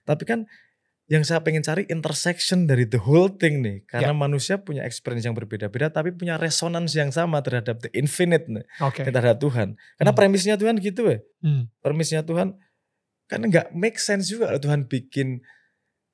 Tapi 0.06 0.22
kan 0.22 0.40
yang 1.12 1.28
saya 1.28 1.44
pengen 1.44 1.60
cari 1.60 1.84
intersection 1.92 2.64
dari 2.64 2.88
the 2.88 2.96
whole 2.96 3.28
thing 3.28 3.60
nih 3.60 3.84
karena 3.84 4.16
yeah. 4.16 4.22
manusia 4.24 4.56
punya 4.56 4.80
experience 4.88 5.28
yang 5.28 5.36
berbeda-beda 5.36 5.92
tapi 5.92 6.08
punya 6.16 6.40
resonance 6.40 6.96
yang 6.96 7.12
sama 7.12 7.44
terhadap 7.44 7.84
the 7.84 7.92
infinite 7.92 8.48
nih 8.48 8.64
okay. 8.80 9.04
terhadap 9.04 9.36
Tuhan 9.36 9.76
karena 10.00 10.12
hmm. 10.16 10.20
premisnya 10.24 10.56
Tuhan 10.56 10.80
gitu 10.80 11.12
ya 11.12 11.18
hmm. 11.44 11.68
premisnya 11.84 12.24
Tuhan 12.24 12.56
kan 13.28 13.40
nggak 13.44 13.76
make 13.76 14.00
sense 14.00 14.32
juga 14.32 14.56
Tuhan 14.56 14.88
bikin 14.88 15.44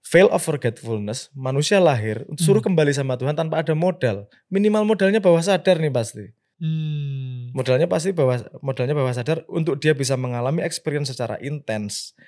fail 0.03 0.27
of 0.35 0.43
forgetfulness 0.43 1.31
manusia 1.31 1.79
lahir 1.79 2.27
hmm. 2.27 2.35
suruh 2.35 2.59
kembali 2.59 2.91
sama 2.91 3.15
Tuhan 3.15 3.39
tanpa 3.39 3.63
ada 3.63 3.79
modal 3.79 4.27
minimal 4.51 4.83
modalnya 4.83 5.23
bawah 5.23 5.47
sadar 5.47 5.79
nih 5.79 5.95
pasti 5.95 6.35
hmm. 6.59 7.55
modalnya 7.55 7.87
pasti 7.87 8.11
bawah 8.11 8.43
modalnya 8.67 8.99
bawah 8.99 9.15
sadar 9.15 9.47
untuk 9.47 9.79
dia 9.79 9.95
bisa 9.95 10.19
mengalami 10.19 10.67
experience 10.67 11.15
secara 11.15 11.39
intens 11.39 12.19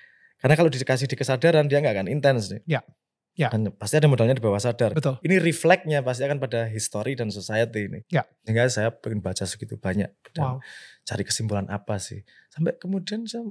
karena 0.41 0.55
kalau 0.57 0.73
dikasih 0.73 1.07
di 1.07 1.17
kesadaran 1.21 1.69
dia 1.69 1.85
nggak 1.85 1.95
akan 2.01 2.09
intens 2.09 2.49
nih. 2.49 2.65
Ya. 2.65 2.81
Ya. 3.39 3.49
Dan 3.53 3.73
pasti 3.77 3.97
ada 3.97 4.11
modalnya 4.11 4.37
di 4.37 4.43
bawah 4.43 4.59
sadar. 4.59 4.93
Betul. 4.93 5.17
Ini 5.23 5.39
refleksnya 5.41 6.03
pasti 6.03 6.27
akan 6.27 6.43
pada 6.43 6.67
history 6.67 7.15
dan 7.15 7.31
society 7.31 7.87
ini. 7.87 8.01
Ya. 8.11 8.27
Sehingga 8.45 8.67
saya 8.69 8.91
pengen 8.91 9.23
baca 9.23 9.47
segitu 9.47 9.79
banyak 9.79 10.11
dan 10.35 10.59
wow. 10.59 10.59
cari 11.07 11.23
kesimpulan 11.23 11.69
apa 11.71 11.97
sih. 12.03 12.27
Sampai 12.51 12.75
kemudian 12.77 13.25
saya 13.25 13.47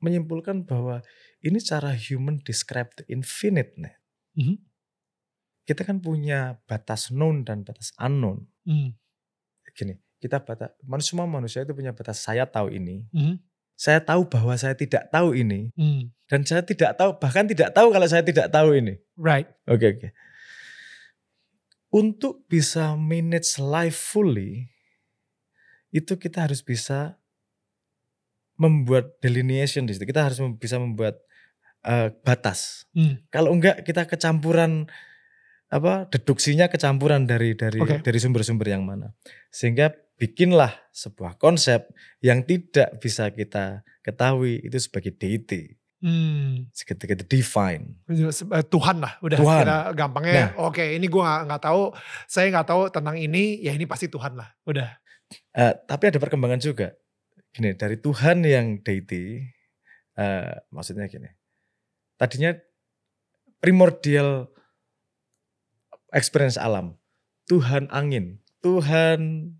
menyimpulkan 0.00 0.66
bahwa 0.66 1.04
ini 1.44 1.60
cara 1.62 1.92
human 1.94 2.40
describe 2.42 2.90
the 2.96 3.04
infinite. 3.08 3.76
Mm 4.34 4.42
-hmm. 4.42 4.56
Kita 5.64 5.86
kan 5.86 6.02
punya 6.02 6.58
batas 6.66 7.14
known 7.14 7.46
dan 7.46 7.62
batas 7.62 7.94
unknown. 8.00 8.48
Mm. 8.66 8.96
Gini, 9.70 9.94
kita 10.18 10.42
batas, 10.42 10.74
manusia 10.82 11.14
semua 11.14 11.30
manusia 11.30 11.62
itu 11.62 11.72
punya 11.76 11.94
batas 11.94 12.20
saya 12.20 12.42
tahu 12.48 12.74
ini. 12.74 13.06
Mm 13.12 13.22
-hmm 13.22 13.49
saya 13.80 14.04
tahu 14.04 14.28
bahwa 14.28 14.52
saya 14.60 14.76
tidak 14.76 15.08
tahu 15.08 15.32
ini 15.32 15.72
hmm. 15.72 16.12
dan 16.28 16.44
saya 16.44 16.60
tidak 16.60 17.00
tahu 17.00 17.16
bahkan 17.16 17.48
tidak 17.48 17.72
tahu 17.72 17.88
kalau 17.88 18.04
saya 18.04 18.20
tidak 18.20 18.52
tahu 18.52 18.76
ini. 18.76 19.00
Right. 19.16 19.48
Oke 19.64 19.80
okay, 19.80 19.88
oke. 19.88 19.96
Okay. 19.96 20.10
Untuk 21.88 22.44
bisa 22.44 22.92
manage 23.00 23.56
life 23.56 23.96
fully 23.96 24.68
itu 25.96 26.12
kita 26.20 26.44
harus 26.44 26.60
bisa 26.60 27.16
membuat 28.60 29.16
delineation 29.24 29.88
di 29.88 29.96
situ. 29.96 30.04
Kita 30.04 30.28
harus 30.28 30.44
bisa 30.60 30.76
membuat 30.76 31.16
uh, 31.88 32.12
batas. 32.20 32.84
Hmm. 32.92 33.24
Kalau 33.32 33.56
enggak 33.56 33.80
kita 33.88 34.04
kecampuran 34.04 34.92
apa 35.72 36.04
deduksinya 36.12 36.68
kecampuran 36.68 37.24
dari 37.24 37.56
dari 37.56 37.80
okay. 37.80 38.04
dari 38.04 38.18
sumber-sumber 38.20 38.76
yang 38.76 38.84
mana. 38.84 39.16
Sehingga 39.48 39.96
bikinlah 40.20 40.76
sebuah 40.92 41.40
konsep 41.40 41.88
yang 42.20 42.44
tidak 42.44 43.00
bisa 43.00 43.32
kita 43.32 43.80
ketahui 44.04 44.60
itu 44.60 44.76
sebagai 44.76 45.16
deity. 45.16 45.80
Hmm. 46.00 46.68
Seketika 46.72 47.12
itu 47.12 47.26
define. 47.28 47.96
Eh, 48.08 48.64
Tuhan 48.68 49.04
lah, 49.04 49.20
udah 49.20 49.36
Tuhan. 49.36 49.60
kira 49.64 49.78
gampangnya. 49.92 50.32
Nah, 50.32 50.68
Oke, 50.68 50.96
ini 50.96 51.08
gue 51.08 51.20
nggak 51.20 51.60
tahu, 51.60 51.92
saya 52.24 52.48
nggak 52.48 52.68
tahu 52.68 52.82
tentang 52.88 53.16
ini, 53.20 53.60
ya 53.60 53.76
ini 53.76 53.84
pasti 53.84 54.08
Tuhan 54.08 54.36
lah, 54.36 54.48
udah. 54.64 54.88
Uh, 55.52 55.76
tapi 55.84 56.08
ada 56.08 56.16
perkembangan 56.16 56.60
juga. 56.60 56.96
Gini, 57.52 57.76
dari 57.76 58.00
Tuhan 58.00 58.40
yang 58.48 58.80
deity, 58.80 59.44
uh, 60.16 60.56
maksudnya 60.72 61.04
gini. 61.04 61.28
Tadinya 62.16 62.56
primordial 63.60 64.48
experience 66.16 66.56
alam, 66.56 66.96
Tuhan 67.44 67.92
angin, 67.92 68.40
Tuhan 68.64 69.52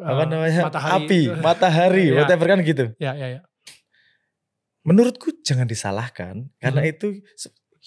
apa 0.00 0.24
namanya 0.26 0.60
matahari. 0.68 1.04
api 1.04 1.20
matahari 1.46 2.06
ya. 2.10 2.16
whatever 2.24 2.46
kan 2.48 2.58
gitu 2.64 2.84
ya 2.96 3.12
ya 3.14 3.26
ya 3.38 3.40
menurutku 4.84 5.30
jangan 5.44 5.68
disalahkan 5.68 6.48
karena 6.56 6.80
hmm. 6.82 6.92
itu 6.92 7.06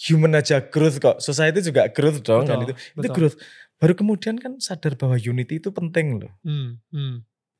human 0.10 0.38
aja 0.38 0.62
growth 0.62 0.98
kok 1.02 1.18
society 1.22 1.62
juga 1.66 1.90
growth 1.90 2.22
dong 2.22 2.46
kan 2.46 2.62
betul, 2.62 2.66
kan 2.66 2.70
itu 2.70 2.74
betul. 2.74 3.02
itu 3.02 3.10
growth 3.14 3.38
baru 3.82 3.94
kemudian 3.98 4.36
kan 4.38 4.58
sadar 4.62 4.94
bahwa 4.96 5.18
unity 5.18 5.60
itu 5.60 5.70
penting 5.74 6.22
loh 6.22 6.34
hmm, 6.46 6.80
hmm. 6.94 7.16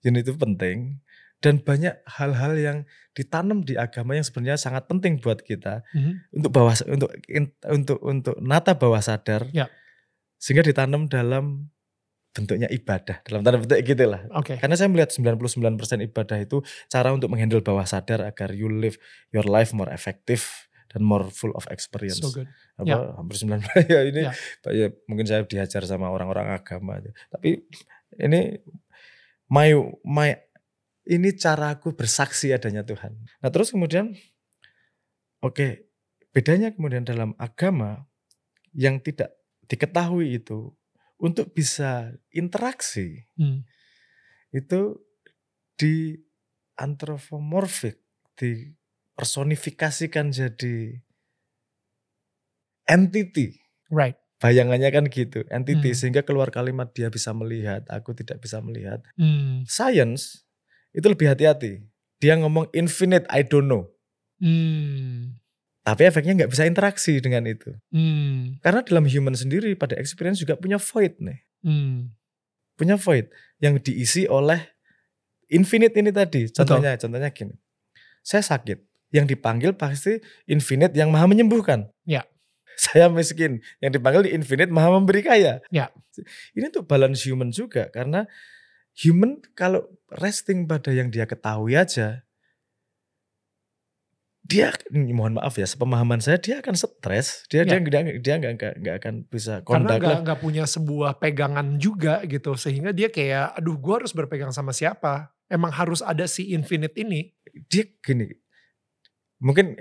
unity 0.06 0.30
itu 0.30 0.38
penting 0.38 1.02
dan 1.44 1.60
banyak 1.60 2.00
hal-hal 2.08 2.56
yang 2.56 2.78
ditanam 3.12 3.68
di 3.68 3.76
agama 3.76 4.16
yang 4.16 4.24
sebenarnya 4.24 4.56
sangat 4.56 4.88
penting 4.88 5.20
buat 5.20 5.44
kita 5.44 5.84
hmm. 5.92 6.40
untuk 6.40 6.52
bawah 6.56 6.74
untuk 6.88 7.12
untuk 7.68 8.00
untuk 8.00 8.36
nata 8.40 8.80
bawah 8.80 9.04
sadar 9.04 9.52
ya. 9.52 9.68
sehingga 10.40 10.64
ditanam 10.64 11.12
dalam 11.12 11.73
bentuknya 12.34 12.66
ibadah 12.74 13.22
dalam 13.22 13.46
tanda 13.46 13.62
petik 13.62 13.94
gitu 13.94 14.10
lah. 14.10 14.26
Okay. 14.42 14.58
Karena 14.58 14.74
saya 14.74 14.90
melihat 14.90 15.14
99% 15.14 15.78
ibadah 16.10 16.38
itu 16.42 16.66
cara 16.90 17.14
untuk 17.14 17.30
menghandle 17.30 17.62
bawah 17.62 17.86
sadar 17.86 18.26
agar 18.26 18.58
you 18.58 18.68
live 18.68 18.98
your 19.30 19.46
life 19.46 19.70
more 19.72 19.94
effective 19.94 20.42
dan 20.90 21.06
more 21.06 21.30
full 21.30 21.54
of 21.54 21.70
experience. 21.70 22.26
So 22.26 22.34
good. 22.34 22.50
Apa 22.82 22.90
yeah. 22.90 23.14
hampir 23.14 23.38
90 23.38 23.62
ya 23.94 24.02
ini 24.10 24.22
yeah. 24.26 24.34
ya 24.74 24.88
mungkin 25.06 25.30
saya 25.30 25.46
diajar 25.46 25.86
sama 25.86 26.10
orang-orang 26.10 26.58
agama 26.58 26.98
Tapi 27.30 27.62
ini 28.18 28.58
my 29.54 29.78
my 30.02 30.34
ini 31.06 31.30
caraku 31.38 31.94
bersaksi 31.94 32.50
adanya 32.50 32.82
Tuhan. 32.82 33.14
Nah, 33.44 33.50
terus 33.52 33.76
kemudian 33.76 34.16
oke, 35.44 35.54
okay, 35.54 35.72
bedanya 36.32 36.72
kemudian 36.72 37.04
dalam 37.04 37.36
agama 37.36 38.08
yang 38.72 39.04
tidak 39.04 39.36
diketahui 39.68 40.40
itu 40.40 40.72
untuk 41.24 41.56
bisa 41.56 42.12
interaksi 42.36 43.24
hmm. 43.40 43.64
itu 44.52 45.00
di 45.80 46.20
anthropomorphic 46.76 48.04
dipersonifikasikan 48.36 50.36
jadi 50.36 51.00
entity. 52.90 53.56
Right. 53.88 54.20
Bayangannya 54.44 54.92
kan 54.92 55.08
gitu, 55.08 55.48
entity 55.48 55.96
hmm. 55.96 55.98
sehingga 55.98 56.22
keluar 56.28 56.52
kalimat 56.52 56.92
dia 56.92 57.08
bisa 57.08 57.32
melihat, 57.32 57.88
aku 57.88 58.12
tidak 58.12 58.44
bisa 58.44 58.60
melihat. 58.60 59.00
Hmm. 59.16 59.64
Science 59.64 60.44
itu 60.92 61.08
lebih 61.08 61.32
hati-hati. 61.32 61.88
Dia 62.20 62.36
ngomong 62.36 62.68
infinite, 62.76 63.24
I 63.32 63.48
don't 63.48 63.72
know. 63.72 63.88
Hmm. 64.44 65.40
Tapi 65.84 66.02
efeknya 66.08 66.34
nggak 66.44 66.52
bisa 66.56 66.64
interaksi 66.64 67.20
dengan 67.20 67.44
itu. 67.44 67.76
Hmm. 67.92 68.56
Karena 68.64 68.80
dalam 68.88 69.04
human 69.04 69.36
sendiri 69.36 69.76
pada 69.76 70.00
experience 70.00 70.40
juga 70.40 70.56
punya 70.56 70.80
void 70.80 71.20
nih. 71.20 71.40
Hmm. 71.60 72.16
Punya 72.80 72.96
void 72.96 73.28
yang 73.60 73.76
diisi 73.84 74.24
oleh 74.24 74.64
infinite 75.52 75.92
ini 76.00 76.16
tadi. 76.16 76.48
Contohnya, 76.48 76.96
Betul. 76.96 77.02
contohnya 77.08 77.30
gini. 77.36 77.56
Saya 78.24 78.40
sakit, 78.40 78.80
yang 79.12 79.28
dipanggil 79.28 79.76
pasti 79.76 80.24
infinite 80.50 80.96
yang 80.96 81.12
maha 81.12 81.28
menyembuhkan. 81.28 81.92
Ya. 82.08 82.24
Saya 82.80 83.12
miskin, 83.12 83.62
yang 83.84 83.92
dipanggil 83.94 84.26
di 84.26 84.32
infinite 84.34 84.72
maha 84.72 84.98
memberi 84.98 85.22
kaya. 85.22 85.62
Ya. 85.70 85.94
Ini 86.58 86.74
tuh 86.74 86.82
balance 86.88 87.28
human 87.28 87.54
juga 87.54 87.92
karena 87.94 88.26
human 88.98 89.44
kalau 89.54 89.86
resting 90.10 90.66
pada 90.66 90.90
yang 90.90 91.14
dia 91.14 91.30
ketahui 91.30 91.78
aja, 91.78 92.26
dia 94.44 94.76
mohon 94.92 95.40
maaf 95.40 95.56
ya 95.56 95.64
sepemahaman 95.64 96.20
saya 96.20 96.36
dia 96.36 96.60
akan 96.60 96.76
stres 96.76 97.48
dia 97.48 97.64
ya. 97.64 97.80
dia 97.80 98.04
dia 98.20 98.36
nggak 98.36 98.54
nggak 98.60 98.74
nggak 98.84 98.96
akan 99.00 99.14
bisa 99.32 99.64
kontak 99.64 100.04
karena 100.04 100.20
nggak 100.20 100.40
punya 100.44 100.68
sebuah 100.68 101.16
pegangan 101.16 101.80
juga 101.80 102.20
gitu 102.28 102.60
sehingga 102.60 102.92
dia 102.92 103.08
kayak 103.08 103.56
aduh 103.56 103.80
gue 103.80 103.94
harus 104.04 104.12
berpegang 104.12 104.52
sama 104.52 104.76
siapa 104.76 105.32
emang 105.48 105.72
harus 105.72 106.04
ada 106.04 106.28
si 106.28 106.52
infinite 106.52 106.92
ini 107.00 107.32
dia 107.72 107.88
gini 108.04 108.36
mungkin 109.40 109.80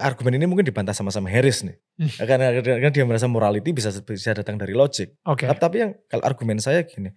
argumen 0.00 0.36
ini 0.36 0.48
mungkin 0.48 0.64
dibantah 0.64 0.96
sama-sama 0.96 1.28
Harris 1.28 1.60
nih 1.64 1.76
hmm. 2.00 2.20
karena, 2.24 2.46
karena 2.60 2.90
dia 2.92 3.04
merasa 3.04 3.28
morality 3.28 3.72
bisa 3.72 3.92
bisa 4.00 4.32
datang 4.32 4.56
dari 4.56 4.72
logic 4.72 5.16
okay. 5.28 5.48
tapi 5.56 5.76
yang 5.84 5.92
kalau 6.08 6.24
argumen 6.24 6.56
saya 6.56 6.84
gini 6.88 7.12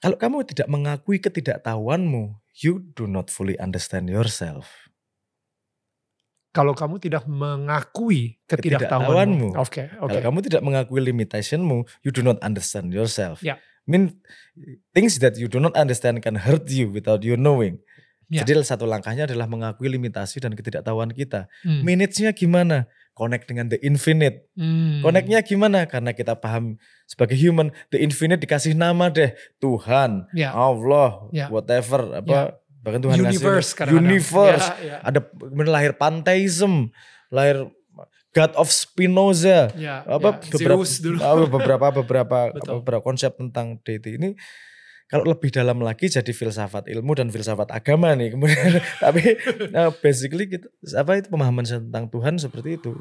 kalau 0.00 0.16
kamu 0.16 0.44
tidak 0.48 0.68
mengakui 0.72 1.20
ketidaktahuanmu 1.20 2.36
you 2.64 2.80
do 2.96 3.04
not 3.04 3.28
fully 3.28 3.56
understand 3.60 4.08
yourself 4.08 4.85
kalau 6.56 6.72
kamu 6.72 6.96
tidak 6.96 7.28
mengakui 7.28 8.40
ketidaktahuanmu. 8.48 9.52
Oke, 9.60 9.60
okay, 9.60 9.86
oke. 10.00 10.08
Okay. 10.08 10.24
Kalau 10.24 10.32
kamu 10.32 10.38
tidak 10.48 10.62
mengakui 10.64 11.00
limitationmu, 11.04 11.84
you 12.00 12.08
do 12.08 12.24
not 12.24 12.40
understand 12.40 12.96
yourself. 12.96 13.44
Yeah. 13.44 13.60
I 13.60 13.88
mean 13.92 14.16
things 14.96 15.20
that 15.20 15.36
you 15.36 15.52
do 15.52 15.60
not 15.60 15.76
understand 15.76 16.24
can 16.24 16.40
hurt 16.40 16.64
you 16.72 16.88
without 16.88 17.20
you 17.20 17.36
knowing. 17.36 17.84
Yeah. 18.32 18.42
Jadi 18.42 18.64
satu 18.64 18.88
langkahnya 18.88 19.28
adalah 19.28 19.46
mengakui 19.46 19.86
limitasi 19.92 20.40
dan 20.40 20.56
ketidaktahuan 20.56 21.12
kita. 21.14 21.46
Hmm. 21.62 21.84
Manage-nya 21.84 22.34
gimana? 22.34 22.90
Connect 23.14 23.46
dengan 23.46 23.70
the 23.70 23.78
infinite. 23.86 24.50
Hmm. 24.58 24.98
Connect-nya 25.04 25.46
gimana? 25.46 25.86
Karena 25.86 26.10
kita 26.10 26.34
paham 26.34 26.74
sebagai 27.06 27.38
human, 27.38 27.70
the 27.94 28.02
infinite 28.02 28.42
dikasih 28.42 28.74
nama 28.74 29.12
deh, 29.14 29.30
Tuhan, 29.62 30.26
yeah. 30.34 30.50
Allah, 30.50 31.30
yeah. 31.30 31.46
whatever 31.52 32.18
apa 32.18 32.26
yeah 32.26 32.65
bahkan 32.86 33.02
Tuhan 33.02 33.18
universe 33.18 33.74
kasih 33.74 33.98
universe. 33.98 34.68
Ya, 34.78 34.86
ya. 34.86 34.96
ada 35.02 35.20
lahir 35.66 35.98
pantheism 35.98 36.94
lahir 37.34 37.66
God 38.30 38.52
of 38.54 38.68
Spinoza. 38.68 39.72
Ya, 39.74 40.04
apa 40.04 40.38
ya. 40.38 40.52
beberapa 40.54 40.84
dulu. 40.84 41.18
beberapa 41.48 41.86
beberapa 42.04 42.38
beberapa 42.84 43.02
konsep 43.02 43.34
tentang 43.34 43.82
deity 43.82 44.20
ini 44.20 44.38
kalau 45.08 45.24
lebih 45.24 45.48
dalam 45.54 45.80
lagi 45.80 46.12
jadi 46.12 46.28
filsafat 46.30 46.90
ilmu 46.92 47.16
dan 47.16 47.32
filsafat 47.32 47.72
agama 47.72 48.12
nih. 48.12 48.36
Kemudian 48.36 48.78
tapi 49.04 49.40
uh, 49.72 49.90
basically 50.04 50.46
kita 50.46 50.68
apa 50.94 51.18
itu 51.18 51.32
pemahaman 51.32 51.64
tentang 51.64 52.06
Tuhan 52.12 52.36
seperti 52.38 52.76
itu. 52.76 52.92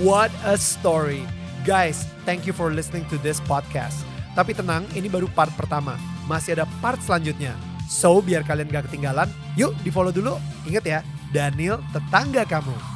What 0.00 0.32
a 0.46 0.54
story. 0.56 1.26
Guys 1.66 2.06
thank 2.22 2.46
you 2.46 2.54
for 2.54 2.70
listening 2.70 3.02
to 3.10 3.18
this 3.20 3.42
podcast. 3.44 4.06
Tapi 4.38 4.54
tenang 4.54 4.86
ini 4.94 5.10
baru 5.10 5.26
part 5.34 5.50
pertama. 5.58 5.98
Masih 6.30 6.54
ada 6.54 6.70
part 6.78 7.02
selanjutnya 7.02 7.75
So 7.86 8.18
biar 8.18 8.42
kalian 8.42 8.68
gak 8.68 8.90
ketinggalan, 8.90 9.30
yuk 9.54 9.72
di 9.86 9.94
follow 9.94 10.10
dulu. 10.10 10.36
Ingat 10.66 10.84
ya, 10.84 11.00
Daniel 11.30 11.78
tetangga 11.94 12.42
kamu. 12.42 12.95